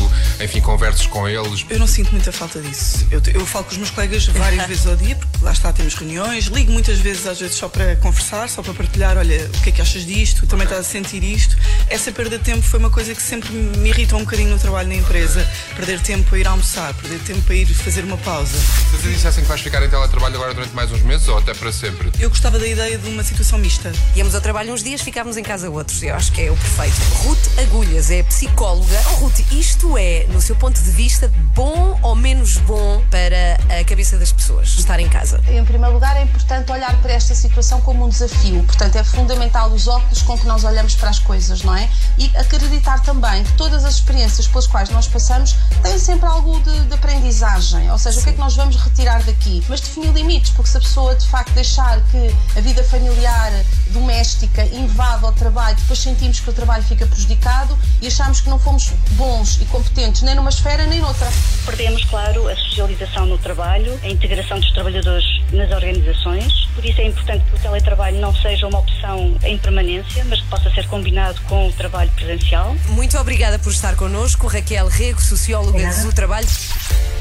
enfim, 0.43 0.59
converses 0.59 1.07
com 1.07 1.27
eles. 1.29 1.65
Eu 1.69 1.79
não 1.79 1.87
sinto 1.87 2.11
muita 2.11 2.33
falta 2.33 2.61
disso. 2.61 3.07
Eu, 3.09 3.21
eu 3.33 3.45
falo 3.45 3.63
com 3.63 3.71
os 3.71 3.77
meus 3.77 3.89
colegas 3.89 4.25
várias 4.27 4.65
vezes 4.67 4.85
ao 4.85 4.97
dia, 4.97 5.15
porque 5.15 5.45
lá 5.45 5.53
está, 5.53 5.71
temos 5.71 5.93
reuniões, 5.93 6.47
ligo 6.47 6.73
muitas 6.73 6.99
vezes, 6.99 7.25
às 7.25 7.39
vezes 7.39 7.55
só 7.55 7.69
para 7.69 7.84
para 7.85 7.95
conversar, 7.97 8.49
só 8.49 8.63
para 8.63 8.73
partilhar, 8.73 9.15
olha, 9.15 9.45
o 9.45 9.61
que 9.61 9.69
é 9.69 9.71
que 9.71 9.81
achas 9.81 10.03
disto, 10.05 10.47
também 10.47 10.63
estás 10.63 10.81
a 10.81 10.89
sentir 10.89 11.23
isto. 11.23 11.55
Essa 11.87 12.11
perda 12.11 12.39
de 12.39 12.43
tempo 12.43 12.63
foi 12.63 12.79
uma 12.79 12.89
coisa 12.89 13.13
que 13.13 13.21
sempre 13.21 13.51
me 13.51 13.89
irritou 13.89 14.17
um 14.17 14.23
bocadinho 14.23 14.49
no 14.49 14.57
trabalho 14.57 14.87
na 14.87 14.95
empresa. 14.95 15.47
Perder 15.75 15.99
tempo 15.99 16.33
a 16.33 16.39
ir 16.39 16.47
almoçar, 16.47 16.95
perder 16.95 17.19
tempo 17.19 17.51
a 17.51 17.55
ir 17.55 17.67
fazer 17.67 18.03
uma 18.03 18.17
pausa. 18.17 18.57
Se 18.57 18.97
te 19.03 19.13
dissessem 19.13 19.43
que 19.43 19.49
vais 19.49 19.61
ficar 19.61 19.83
em 19.83 19.89
teletrabalho 19.89 20.35
agora 20.35 20.53
durante 20.55 20.73
mais 20.73 20.91
uns 20.91 21.03
meses 21.03 21.27
ou 21.27 21.37
até 21.37 21.53
para 21.53 21.71
sempre? 21.71 22.11
Eu 22.19 22.29
gostava 22.29 22.57
da 22.57 22.65
ideia 22.65 22.97
de 22.97 23.07
uma 23.07 23.23
situação 23.23 23.59
mista. 23.59 23.91
Íamos 24.15 24.33
ao 24.33 24.41
trabalho 24.41 24.73
uns 24.73 24.81
dias, 24.81 25.01
ficávamos 25.01 25.37
em 25.37 25.43
casa 25.43 25.69
outros. 25.69 26.01
Eu 26.01 26.15
acho 26.15 26.31
que 26.31 26.41
é 26.41 26.51
o 26.51 26.55
perfeito. 26.55 26.95
Ruth 27.23 27.59
Agulhas 27.59 28.09
é 28.09 28.23
psicóloga. 28.23 28.99
Oh, 29.11 29.25
Ruth, 29.25 29.39
isto 29.51 29.95
é, 29.95 30.25
no 30.29 30.41
seu 30.41 30.55
ponto 30.55 30.81
de 30.81 30.89
vista, 30.89 31.31
bom 31.53 31.99
ou 32.01 32.15
menos 32.15 32.57
bom 32.57 33.03
para 33.11 33.59
a 33.79 33.83
cabeça 33.83 34.17
das 34.17 34.31
pessoas 34.31 34.69
estar 34.69 34.99
em 34.99 35.07
casa? 35.07 35.39
Em 35.47 35.63
primeiro 35.63 35.93
lugar, 35.93 36.17
é 36.17 36.23
importante 36.23 36.71
olhar 36.71 36.99
para 37.01 37.13
esta 37.13 37.35
situação 37.35 37.74
situação 37.75 37.81
como 37.81 38.05
um 38.05 38.09
desafio. 38.09 38.63
Portanto, 38.63 38.95
é 38.95 39.03
fundamental 39.03 39.69
os 39.71 39.87
óculos 39.87 40.21
com 40.21 40.37
que 40.37 40.45
nós 40.45 40.63
olhamos 40.63 40.95
para 40.95 41.09
as 41.09 41.19
coisas, 41.19 41.63
não 41.63 41.75
é? 41.75 41.89
E 42.17 42.31
acreditar 42.37 43.01
também 43.01 43.43
que 43.43 43.53
todas 43.53 43.83
as 43.85 43.95
experiências 43.95 44.47
pelas 44.47 44.67
quais 44.67 44.89
nós 44.89 45.07
passamos 45.07 45.55
têm 45.81 45.97
sempre 45.99 46.27
algo 46.27 46.59
de, 46.61 46.81
de 46.85 46.93
aprendizagem. 46.93 47.91
Ou 47.91 47.97
seja, 47.97 48.19
o 48.19 48.23
que 48.23 48.29
é 48.29 48.33
que 48.33 48.39
nós 48.39 48.55
vamos 48.55 48.75
retirar 48.75 49.21
daqui? 49.23 49.63
Mas 49.67 49.81
definir 49.81 50.11
limites, 50.11 50.51
porque 50.51 50.69
se 50.69 50.77
a 50.77 50.79
pessoa 50.79 51.15
de 51.15 51.27
facto 51.27 51.51
deixar 51.53 51.99
que 52.11 52.35
a 52.57 52.61
vida 52.61 52.83
familiar, 52.83 53.51
doméstica, 53.91 54.63
invada 54.65 55.27
o 55.27 55.31
trabalho, 55.31 55.75
depois 55.75 55.99
sentimos 55.99 56.39
que 56.39 56.49
o 56.49 56.53
trabalho 56.53 56.83
fica 56.83 57.05
prejudicado 57.05 57.77
e 58.01 58.07
achamos 58.07 58.41
que 58.41 58.49
não 58.49 58.59
fomos 58.59 58.91
bons 59.11 59.61
e 59.61 59.65
competentes 59.65 60.21
nem 60.21 60.35
numa 60.35 60.49
esfera 60.49 60.85
nem 60.85 60.99
noutra. 60.99 61.27
Perdemos, 61.65 62.03
claro, 62.05 62.47
a 62.47 62.55
socialização 62.55 63.25
no 63.25 63.37
trabalho, 63.37 63.99
a 64.03 64.09
integração 64.09 64.59
dos 64.59 64.71
trabalhadores 64.71 65.25
nas 65.51 65.71
organizações. 65.71 66.65
Por 66.75 66.85
isso 66.85 66.99
é 66.99 67.05
importante 67.05 67.45
que 67.45 67.55
o 67.55 67.59
teletrabalho 67.65 68.19
não 68.19 68.33
seja 68.33 68.67
uma 68.67 68.79
opção 68.79 69.35
em 69.43 69.57
permanência, 69.57 70.23
mas 70.25 70.39
que 70.39 70.47
possa 70.47 70.69
ser 70.69 70.87
combinado 70.87 71.41
com 71.49 71.67
o 71.67 71.73
trabalho 71.73 72.11
presencial. 72.11 72.75
Muito 72.89 73.17
obrigada 73.17 73.57
por 73.57 73.71
estar 73.71 73.95
connosco, 73.95 74.45
Raquel 74.45 74.87
Rego, 74.87 75.19
socióloga 75.19 75.89
do 76.03 76.13
trabalho. 76.13 76.47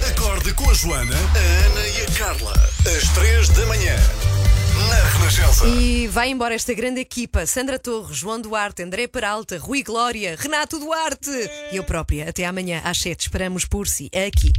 Acorde 0.06 0.52
com 0.52 0.70
a 0.70 0.74
Joana, 0.74 1.16
a 1.16 1.66
Ana 1.66 1.88
e 1.88 2.02
a 2.02 2.10
Carla. 2.18 2.52
Às 2.80 3.08
três 3.14 3.48
da 3.48 3.64
manhã. 3.66 3.96
Na 4.90 5.18
Renascença. 5.18 5.66
E 5.66 6.08
vai 6.08 6.28
embora 6.28 6.54
esta 6.54 6.74
grande 6.74 7.00
equipa: 7.00 7.46
Sandra 7.46 7.78
Torres, 7.78 8.16
João 8.16 8.38
Duarte, 8.38 8.82
André 8.82 9.06
Peralta, 9.06 9.56
Rui 9.58 9.82
Glória, 9.82 10.36
Renato 10.38 10.78
Duarte 10.78 11.30
e 11.72 11.76
eu 11.76 11.84
própria. 11.84 12.28
Até 12.28 12.44
amanhã 12.44 12.82
às 12.84 12.98
7. 12.98 13.22
Esperamos 13.22 13.64
por 13.64 13.88
si 13.88 14.10
aqui. 14.14 14.52